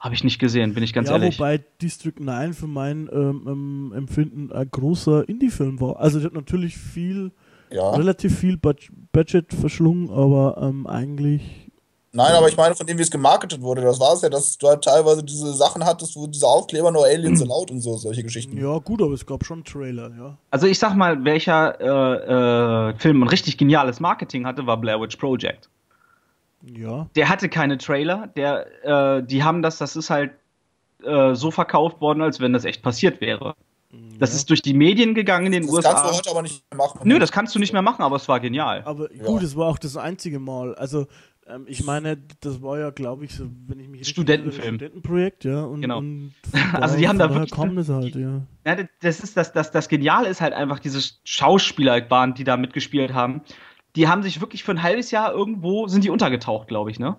[0.00, 1.38] Habe ich nicht gesehen, bin ich ganz ja, ehrlich.
[1.38, 5.98] Wobei District 9 für mein ähm, ähm, Empfinden ein großer Indie-Film war.
[5.98, 7.32] Also der hat natürlich viel,
[7.70, 7.90] ja.
[7.90, 11.42] relativ viel Budget verschlungen, aber ähm, eigentlich.
[12.12, 14.56] Nein, aber ich meine, von dem, wie es gemarketet wurde, das war es ja, dass
[14.56, 17.96] du halt teilweise diese Sachen hattest, wo diese Aufkleber nur Aliens sind laut und so,
[17.96, 18.56] solche Geschichten.
[18.56, 20.38] Ja, gut, aber es gab schon Trailer, ja.
[20.50, 25.00] Also ich sag mal, welcher äh, äh, Film ein richtig geniales Marketing hatte, war Blair
[25.00, 25.68] Witch Project.
[26.62, 27.08] Ja.
[27.14, 28.28] Der hatte keine Trailer.
[28.36, 30.32] Der, äh, die haben das, das ist halt
[31.02, 33.54] äh, so verkauft worden, als wenn das echt passiert wäre.
[33.90, 33.98] Ja.
[34.18, 35.92] Das ist durch die Medien gegangen in den das USA.
[35.92, 37.00] Das kannst du heute aber nicht mehr machen.
[37.04, 38.82] Nö, das kannst du nicht mehr machen, aber es war genial.
[38.84, 40.74] Aber gut, es war auch das einzige Mal.
[40.74, 41.06] Also,
[41.46, 44.74] ähm, ich meine, das war ja, glaube ich, so, wenn ich mich Studentenfilm.
[44.74, 45.62] Studentenprojekt, ja.
[45.62, 45.98] Und, genau.
[45.98, 46.34] Und
[46.74, 47.52] also die haben da wirklich.
[47.52, 48.42] Kam das halt, ja.
[48.66, 48.76] ja.
[49.00, 53.14] das ist das, das, das Geniale ist halt einfach diese Schauspieler waren, die da mitgespielt
[53.14, 53.42] haben
[53.98, 57.16] die haben sich wirklich für ein halbes Jahr irgendwo, sind die untergetaucht, glaube ich, ne?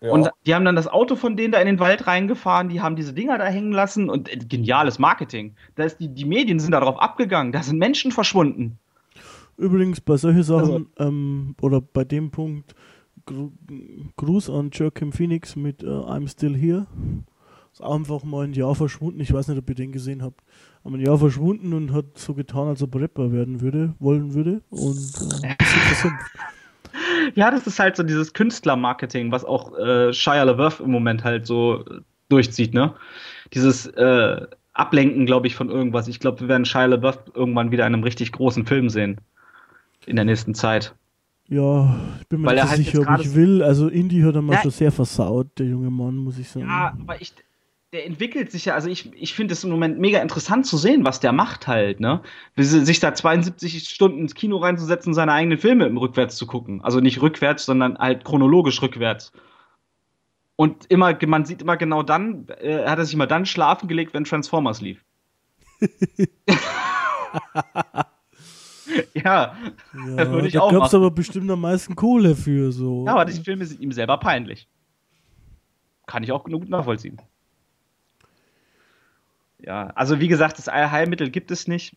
[0.00, 0.10] Ja.
[0.10, 2.96] Und die haben dann das Auto von denen da in den Wald reingefahren, die haben
[2.96, 5.54] diese Dinger da hängen lassen und äh, geniales Marketing.
[5.74, 8.78] Da ist die, die Medien sind darauf abgegangen, da sind Menschen verschwunden.
[9.58, 12.74] Übrigens, bei solchen Sachen also, ähm, oder bei dem Punkt
[13.26, 13.52] Gru
[14.16, 16.86] Gruß an Joachim Phoenix mit uh, I'm Still Here.
[17.72, 19.20] Ist einfach mal ein Jahr verschwunden.
[19.20, 20.42] Ich weiß nicht, ob ihr den gesehen habt.
[20.86, 24.34] Aber ein Jahr verschwunden und hat so getan, als ob er Rapper werden würde, wollen
[24.34, 24.62] würde.
[24.70, 25.12] Und
[25.42, 25.54] äh.
[27.34, 31.46] Ja, das ist halt so dieses Künstlermarketing, was auch äh, Shia LaBeouf im Moment halt
[31.46, 31.84] so
[32.28, 32.94] durchzieht, ne?
[33.52, 36.08] Dieses äh, Ablenken, glaube ich, von irgendwas.
[36.08, 39.20] Ich glaube, wir werden Shia LaBeouf irgendwann wieder in einem richtig großen Film sehen.
[40.06, 40.94] In der nächsten Zeit.
[41.48, 43.62] Ja, ich bin mir Weil nicht er halt sicher, ob ich will.
[43.62, 44.62] Also Indie hat er mal Ja.
[44.62, 46.66] schon sehr versaut, der junge Mann, muss ich sagen.
[46.66, 47.32] Ja, aber ich,
[47.96, 51.06] der entwickelt sich ja, also ich, ich finde es im Moment mega interessant zu sehen,
[51.06, 52.20] was der macht halt, ne?
[52.56, 56.82] Sich da 72 Stunden ins Kino reinzusetzen, seine eigenen Filme im Rückwärts zu gucken.
[56.84, 59.32] Also nicht rückwärts, sondern halt chronologisch rückwärts.
[60.56, 64.12] Und immer, man sieht immer genau dann, äh, hat er sich immer dann schlafen gelegt,
[64.12, 65.02] wenn Transformers lief.
[69.14, 69.56] ja,
[69.94, 70.96] Ja, würde ich da auch gab's machen.
[70.96, 73.06] aber bestimmt am meisten Kohle für so.
[73.06, 74.68] ja, aber die Filme sind ihm selber peinlich.
[76.06, 77.18] Kann ich auch gut nachvollziehen.
[79.58, 81.96] Ja, also wie gesagt, das Allheilmittel gibt es nicht.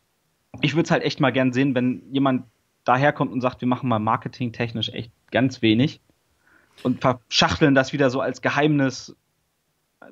[0.61, 2.45] Ich würde es halt echt mal gern sehen, wenn jemand
[2.83, 6.01] daherkommt und sagt, wir machen mal marketingtechnisch echt ganz wenig
[6.83, 9.15] und verschachteln das wieder so als Geheimnis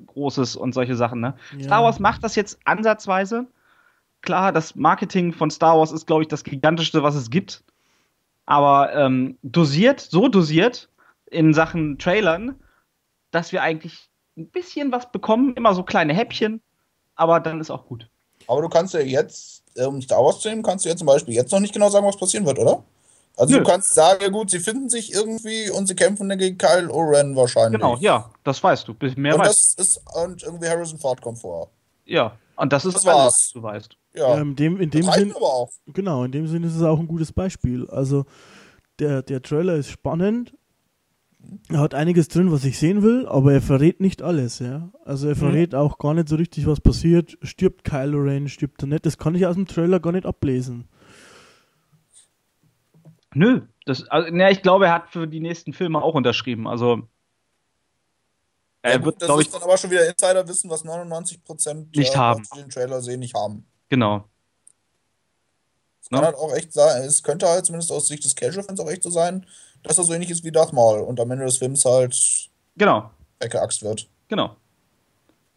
[0.06, 1.20] Großes und solche Sachen.
[1.20, 1.34] Ne?
[1.56, 1.64] Ja.
[1.64, 3.46] Star Wars macht das jetzt ansatzweise.
[4.20, 7.64] Klar, das Marketing von Star Wars ist, glaube ich, das gigantischste, was es gibt.
[8.46, 10.88] Aber ähm, dosiert, so dosiert
[11.26, 12.56] in Sachen Trailern,
[13.30, 16.62] dass wir eigentlich ein bisschen was bekommen, immer so kleine Häppchen,
[17.18, 18.08] aber dann ist auch gut.
[18.46, 21.34] Aber du kannst ja jetzt, um Star Wars zu nehmen, kannst du ja zum Beispiel
[21.34, 22.82] jetzt noch nicht genau sagen, was passieren wird, oder?
[23.36, 23.60] Also Nö.
[23.60, 26.90] du kannst sagen, ja gut, sie finden sich irgendwie und sie kämpfen dann gegen Kyle
[26.90, 27.80] Oren wahrscheinlich.
[27.80, 28.96] Genau, ja, das weißt du.
[29.16, 31.70] Mehr und weißt das ist, und irgendwie Harrison Ford kommt vor.
[32.04, 33.34] Ja, und das ist Das alles, war's.
[33.34, 33.96] was du weißt.
[34.14, 34.34] Ja.
[34.34, 35.70] Ja, in dem, in dem Sinn, aber auch.
[35.86, 37.88] genau, in dem Sinn ist es auch ein gutes Beispiel.
[37.90, 38.24] Also
[38.98, 40.54] der, der Trailer ist spannend.
[41.70, 44.90] Er hat einiges drin, was ich sehen will, aber er verrät nicht alles, ja.
[45.04, 47.38] Also er verrät auch gar nicht so richtig, was passiert.
[47.42, 49.06] Stirbt Kylo Ren, stirbt er nicht.
[49.06, 50.88] Das kann ich aus dem Trailer gar nicht ablesen.
[53.34, 56.66] Nö, das, also, ne, ich glaube, er hat für die nächsten Filme auch unterschrieben.
[56.66, 57.02] Also
[58.82, 62.14] er ja, wird, das glaube ich, ist dann aber schon wieder Insiderwissen, was 99% Nicht
[62.14, 62.42] äh, haben.
[62.54, 63.66] die den Trailer sehen, nicht haben.
[63.88, 64.24] genau.
[66.00, 66.26] Es kann Ja.
[66.26, 69.10] halt auch echt sein, es könnte halt zumindest aus Sicht des Casual-Fans auch echt so
[69.10, 69.44] sein,
[69.88, 73.10] dass er so ähnlich ist wie Darth Maul und am Ende des Films halt Genau,
[73.40, 74.08] weggeaxt wird.
[74.28, 74.56] genau.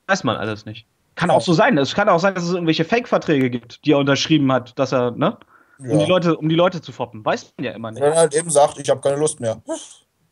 [0.07, 0.85] Weiß man alles nicht.
[1.15, 1.77] Kann auch so sein.
[1.77, 5.11] Es kann auch sein, dass es irgendwelche Fake-Verträge gibt, die er unterschrieben hat, dass er,
[5.11, 5.37] ne?
[5.77, 6.07] Um, die Ja.
[6.07, 7.23] Leute, um die Leute zu foppen.
[7.23, 8.01] Weiß man ja immer nicht.
[8.01, 9.61] Oder dann halt eben sagt, ich habe keine Lust mehr.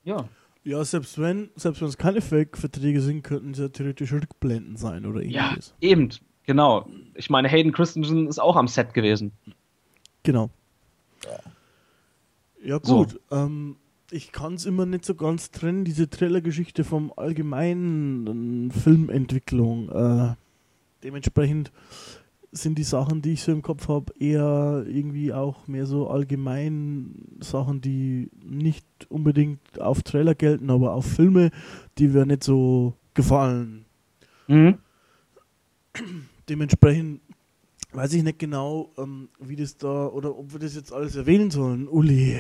[0.04, 0.26] Ja.
[0.64, 5.06] Ja, selbst wenn, selbst wenn es keine Fake-Verträge sind, könnten es ja theoretisch Rückblenden sein
[5.06, 5.74] oder Ja, ähnliches.
[5.82, 6.10] eben.
[6.46, 6.88] Genau.
[7.14, 9.32] Ich meine, Hayden Christensen ist auch am Set gewesen.
[10.24, 10.50] Genau.
[12.64, 12.98] Ja, So.
[12.98, 13.20] gut.
[13.32, 13.78] Ähm,
[14.12, 19.90] ich kann es immer nicht so ganz trennen, diese Trailer-Geschichte vom allgemeinen Filmentwicklung.
[19.90, 20.36] Äh,
[21.04, 21.72] dementsprechend
[22.52, 27.14] sind die Sachen, die ich so im Kopf habe, eher irgendwie auch mehr so allgemein
[27.40, 31.52] Sachen, die nicht unbedingt auf Trailer gelten, aber auf Filme,
[31.98, 33.86] die mir nicht so gefallen.
[34.48, 34.80] Mhm.
[36.48, 37.22] Dementsprechend
[37.92, 41.52] weiß ich nicht genau, ähm, wie das da oder ob wir das jetzt alles erwähnen
[41.52, 41.88] sollen.
[41.88, 42.40] Uli,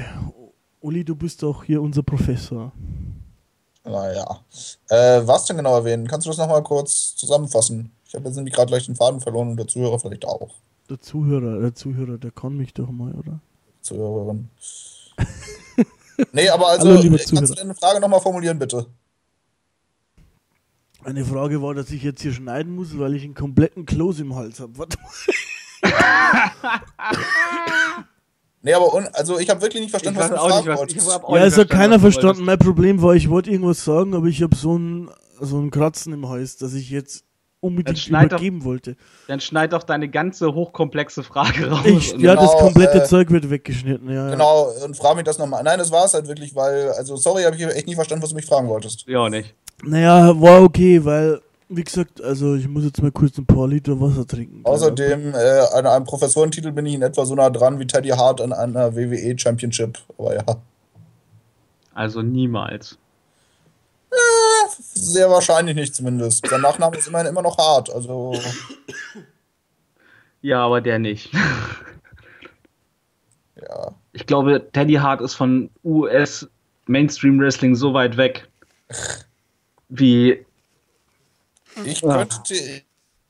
[0.81, 2.71] Uli, du bist doch hier unser Professor.
[3.83, 4.43] Naja.
[4.89, 6.07] Äh, was denn genau erwähnen?
[6.07, 7.91] Kannst du das nochmal kurz zusammenfassen?
[8.05, 10.55] Ich habe jetzt nämlich gerade gleich den Faden verloren und der Zuhörer vielleicht auch.
[10.89, 13.39] Der Zuhörer, der Zuhörer, der kann mich doch mal, oder?
[13.81, 14.49] Zuhörerin.
[16.31, 17.55] nee, aber also, Hallo, kannst du Zuhörer.
[17.55, 18.85] deine Frage nochmal formulieren, bitte?
[21.03, 24.35] Eine Frage war, dass ich jetzt hier schneiden muss, weil ich einen kompletten Kloß im
[24.35, 24.77] Hals habe.
[24.77, 25.11] Warte mal.
[28.61, 31.07] Nee, aber un also ich habe wirklich nicht verstanden, was du fragen wolltest.
[31.29, 32.43] Ja, es hat keiner verstanden.
[32.43, 36.11] Mein Problem war, ich wollte irgendwas sagen, aber ich habe so ein, so ein Kratzen
[36.13, 37.23] im Hals, dass ich jetzt
[37.61, 38.95] unbedingt schneid doch- übergeben wollte.
[39.27, 41.85] Dann schneid doch deine ganze hochkomplexe Frage raus.
[41.85, 44.25] Ich, Und- ja, das Genau, komplette äh, Zeug wird weggeschnitten, ja.
[44.25, 44.29] ja.
[44.31, 45.63] Genau, und frage mich das nochmal.
[45.63, 48.29] Nein, das war es halt wirklich, weil, also sorry, habe ich echt nicht verstanden, was
[48.29, 49.05] du mich fragen wolltest.
[49.07, 49.55] ja, nicht.
[49.83, 51.39] Naja, war okay, weil,
[51.69, 54.65] wie gesagt, also ich muss jetzt mal kurz ein paar Liter Wasser trinken.
[54.65, 58.41] Außerdem, äh, an einem Professorentitel bin ich in etwa so nah dran wie Teddy Hart
[58.41, 59.99] an einer WWE Championship.
[60.17, 60.43] Aber ja,
[61.93, 62.97] Also niemals.
[64.93, 66.47] sehr wahrscheinlich nicht zumindest.
[66.47, 68.33] Sein Nachname ist immerhin immer noch hart, also
[70.41, 71.31] Ja, aber der nicht.
[73.61, 73.91] ja.
[74.13, 76.47] Ich glaube, Teddy Hart ist von US
[76.87, 78.47] Mainstream Wrestling so weit weg,
[79.89, 80.43] wie
[81.85, 82.53] Ich könnte,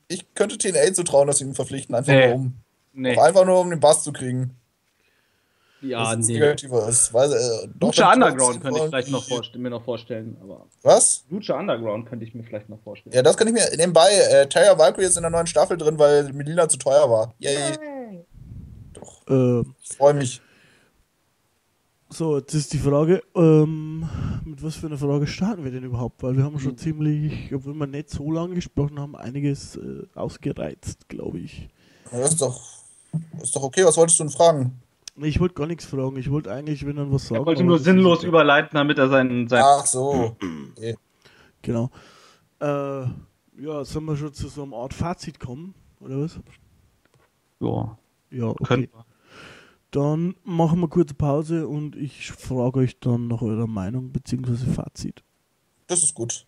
[0.08, 2.26] ich könnte TNA zutrauen, dass sie ihn verpflichten, einfach Nee.
[2.28, 2.54] nur um,
[2.92, 3.18] nee.
[3.18, 4.56] einfach nur um den Bass zu kriegen.
[5.82, 6.36] Ja, das nee.
[6.38, 7.14] ist.
[7.14, 10.66] Weil, äh, doch, Lucha Underground könnte ich vielleicht noch irgendwie- vorst- mir noch vorstellen, aber
[10.82, 11.24] Was?
[11.30, 13.14] Lucha Underground könnte ich mir vielleicht noch vorstellen.
[13.14, 13.66] Ja, das kann ich mir.
[13.76, 17.34] Nebenbei, äh, Taya Valkyrie ist in der neuen Staffel drin, weil Melina zu teuer war.
[17.38, 17.78] Yay,
[19.28, 19.62] Äh,
[19.96, 20.42] freue mich.
[22.12, 24.08] So, jetzt ist die Frage, ähm,
[24.44, 26.22] mit was für einer Frage starten wir denn überhaupt?
[26.22, 31.08] Weil wir haben schon ziemlich, obwohl wir nicht so lange gesprochen haben, einiges äh, ausgereizt,
[31.08, 31.68] glaube ich.
[32.10, 32.60] Das ist doch,
[33.34, 33.84] das ist doch okay.
[33.84, 34.80] Was wolltest du denn fragen?
[35.16, 36.16] Nee, Ich wollte gar nichts fragen.
[36.16, 37.42] Ich wollte eigentlich, wenn dann was sagen.
[37.42, 39.48] Er wollte nur sinnlos überleiten, damit er seinen.
[39.48, 40.36] seinen Ach so.
[40.76, 40.96] Okay.
[41.62, 41.90] Genau.
[42.60, 43.02] Äh,
[43.62, 45.74] ja, sollen wir schon zu so einer Art Fazit kommen?
[46.00, 46.40] Oder was?
[47.60, 47.98] ja,
[48.30, 48.64] Ja, okay.
[48.64, 49.04] können wir.
[49.90, 54.70] Dann machen wir kurze Pause und ich frage euch dann nach eurer Meinung bzw.
[54.72, 55.24] Fazit.
[55.88, 56.46] Das ist gut.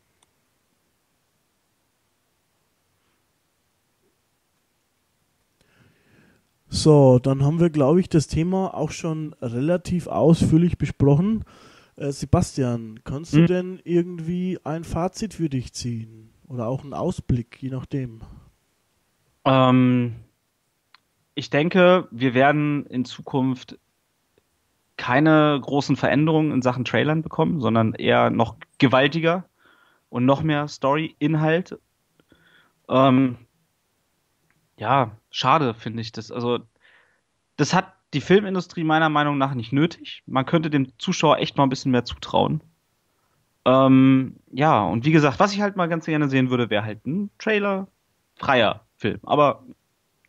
[6.68, 11.44] So, dann haben wir, glaube ich, das Thema auch schon relativ ausführlich besprochen.
[11.96, 13.46] Äh, Sebastian, kannst du Hm?
[13.46, 16.30] denn irgendwie ein Fazit für dich ziehen?
[16.48, 18.22] Oder auch einen Ausblick, je nachdem?
[19.44, 20.14] Ähm,
[21.34, 23.78] ich denke, wir werden in Zukunft
[24.96, 29.44] keine großen Veränderungen in Sachen Trailern bekommen, sondern eher noch gewaltiger
[30.10, 31.78] und noch mehr Story-Inhalt.
[32.88, 33.38] Ähm,
[34.76, 36.30] ja, schade finde ich das.
[36.30, 36.60] Also,
[37.56, 40.22] das hat die Filmindustrie meiner Meinung nach nicht nötig.
[40.26, 42.62] Man könnte dem Zuschauer echt mal ein bisschen mehr zutrauen.
[43.64, 47.06] Ähm, ja, und wie gesagt, was ich halt mal ganz gerne sehen würde, wäre halt
[47.06, 47.88] ein Trailer,
[48.36, 49.20] freier Film.
[49.22, 49.64] Aber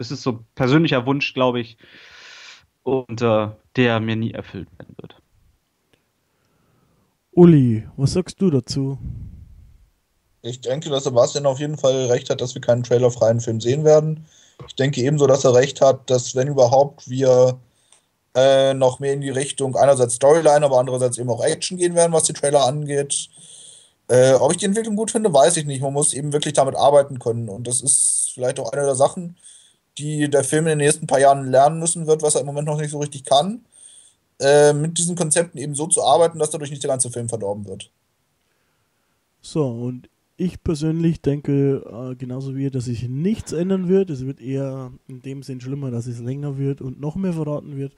[0.04, 1.78] es ist so ein persönlicher Wunsch, glaube ich,
[2.84, 5.16] und äh, der mir nie erfüllt werden wird.
[7.32, 8.99] Uli, was sagst du dazu?
[10.41, 13.86] Ich denke, dass Sebastian auf jeden Fall recht hat, dass wir keinen trailerfreien Film sehen
[13.86, 14.26] werden.
[14.68, 17.58] Ich denke ebenso, dass er recht hat, dass wenn überhaupt wir
[18.36, 22.12] äh, noch mehr in die Richtung einerseits Storyline, aber andererseits eben auch Action gehen werden,
[22.12, 23.30] was die Trailer angeht.
[24.10, 25.82] Äh, ob ich die Entwicklung gut finde, weiß ich nicht.
[25.82, 27.47] Man muss eben wirklich damit arbeiten können.
[27.49, 29.38] Und das ist vielleicht auch eine der Sachen,
[29.98, 32.68] die der Film in den nächsten paar Jahren lernen müssen wird, was er im Moment
[32.68, 33.66] noch nicht so richtig kann.
[34.39, 37.66] Äh, mit diesen Konzepten eben so zu arbeiten, dass dadurch nicht der ganze Film verdorben
[37.66, 37.91] wird.
[39.41, 44.10] So, und ich persönlich denke äh, genauso wie ihr, dass sich nichts ändern wird.
[44.10, 47.78] Es wird eher in dem Sinn schlimmer, dass es länger wird und noch mehr verraten
[47.78, 47.94] wird.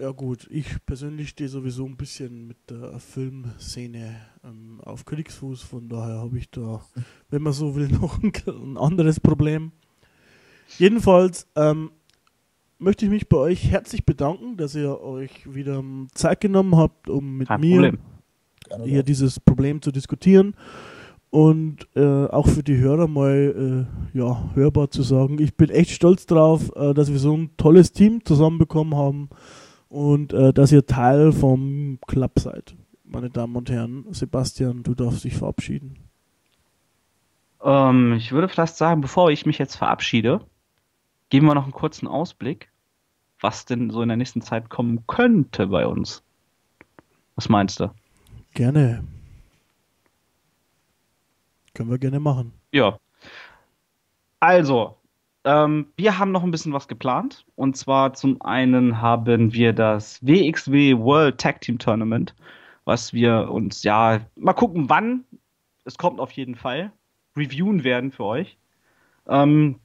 [0.00, 5.88] Ja gut, ich persönlich stehe sowieso ein bisschen mit der Filmszene ähm, auf Kriegsfuß, von
[5.88, 6.80] daher habe ich da,
[7.28, 9.72] wenn man so will, noch ein, ein anderes Problem.
[10.78, 11.90] Jedenfalls ähm,
[12.78, 17.08] möchte ich mich bei euch herzlich bedanken, dass ihr euch wieder ähm, Zeit genommen habt,
[17.08, 17.98] um mit Kein mir Problem.
[18.84, 20.54] Hier dieses Problem zu diskutieren
[21.30, 25.40] und äh, auch für die Hörer mal äh, ja, hörbar zu sagen.
[25.40, 29.30] Ich bin echt stolz drauf, äh, dass wir so ein tolles Team zusammenbekommen haben
[29.88, 32.76] und äh, dass ihr Teil vom Club seid.
[33.04, 35.98] Meine Damen und Herren, Sebastian, du darfst dich verabschieden.
[37.62, 40.40] Ähm, ich würde fast sagen, bevor ich mich jetzt verabschiede,
[41.30, 42.70] geben wir noch einen kurzen Ausblick,
[43.40, 46.22] was denn so in der nächsten Zeit kommen könnte bei uns.
[47.36, 47.90] Was meinst du?
[48.54, 49.02] Gerne.
[51.74, 52.52] Können wir gerne machen.
[52.72, 52.98] Ja.
[54.40, 54.96] Also,
[55.44, 57.46] ähm, wir haben noch ein bisschen was geplant.
[57.56, 62.34] Und zwar zum einen haben wir das WXW World Tag Team Tournament,
[62.84, 65.24] was wir uns ja mal gucken, wann.
[65.84, 66.92] Es kommt auf jeden Fall.
[67.36, 68.58] Reviewen werden für euch.
[69.28, 69.80] Ähm,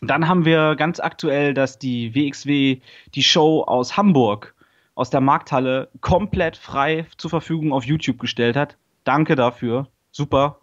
[0.00, 2.80] dann haben wir ganz aktuell, dass die WXW
[3.14, 4.54] die Show aus Hamburg,
[4.94, 8.76] aus der Markthalle, komplett frei zur Verfügung auf YouTube gestellt hat.
[9.04, 9.88] Danke dafür.
[10.10, 10.60] Super.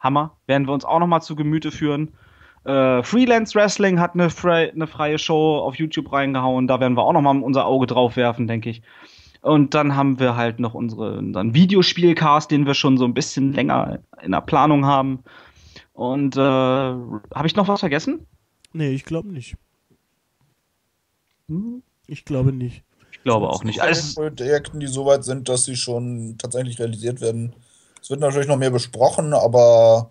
[0.00, 0.36] Hammer.
[0.46, 2.12] Werden wir uns auch noch mal zu Gemüte führen.
[2.64, 6.66] Äh, Freelance Wrestling hat eine, frei, eine freie Show auf YouTube reingehauen.
[6.66, 8.82] Da werden wir auch noch mal unser Auge drauf werfen, denke ich.
[9.40, 13.52] Und dann haben wir halt noch unsere, unseren Videospielcast, den wir schon so ein bisschen
[13.52, 15.20] länger in der Planung haben.
[15.92, 18.26] Und äh, habe ich noch was vergessen?
[18.72, 19.56] Nee, ich glaube nicht.
[21.48, 21.82] Hm?
[22.06, 22.82] Ich glaube nicht.
[23.12, 23.80] Ich glaube auch nicht.
[23.82, 27.54] Alles, Projekten, die so weit sind, dass sie schon tatsächlich realisiert werden.
[28.00, 30.10] Es wird natürlich noch mehr besprochen, aber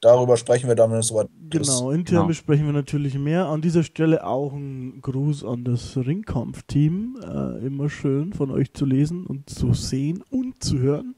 [0.00, 1.68] darüber sprechen wir dann, wenn es soweit ist.
[1.68, 2.26] Genau, intern Genau.
[2.28, 3.46] besprechen wir natürlich mehr.
[3.46, 7.18] An dieser Stelle auch ein Gruß an das Ringkampf-Team.
[7.22, 11.14] Äh, immer schön von euch zu lesen und zu sehen und zu hören.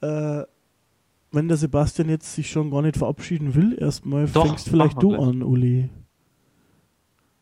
[0.00, 0.42] Äh,
[1.32, 5.12] wenn der Sebastian jetzt sich schon gar nicht verabschieden will, erstmal Doch, fängst vielleicht du
[5.12, 5.88] wir an, Uli.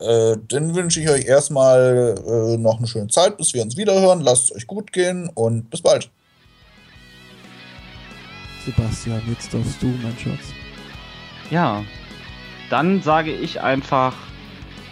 [0.01, 4.21] Äh, dann wünsche ich euch erstmal äh, noch eine schöne Zeit, bis wir uns wiederhören.
[4.21, 6.11] Lasst es euch gut gehen und bis bald.
[8.65, 10.53] Sebastian, jetzt darfst du, mein Schatz.
[11.51, 11.83] ja.
[12.71, 14.15] Dann sage ich einfach,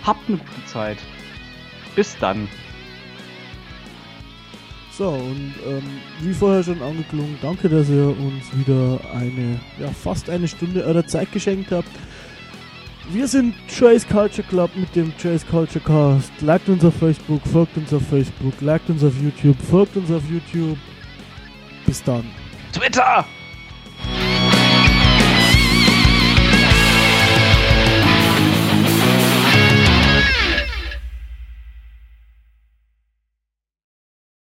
[0.02, 0.96] habt eine gute Zeit.
[1.94, 2.48] Bis dann.
[4.96, 5.82] So, und ähm,
[6.22, 11.06] wie vorher schon angeklungen, danke, dass ihr uns wieder eine, ja, fast eine Stunde eurer
[11.06, 11.90] Zeit geschenkt habt.
[13.10, 16.32] Wir sind Trace Culture Club mit dem Trace Culture Cast.
[16.40, 20.22] Liked uns auf Facebook, folgt uns auf Facebook, liked uns auf YouTube, folgt uns auf
[20.30, 20.78] YouTube.
[21.84, 22.24] Bis dann.
[22.72, 23.26] Twitter!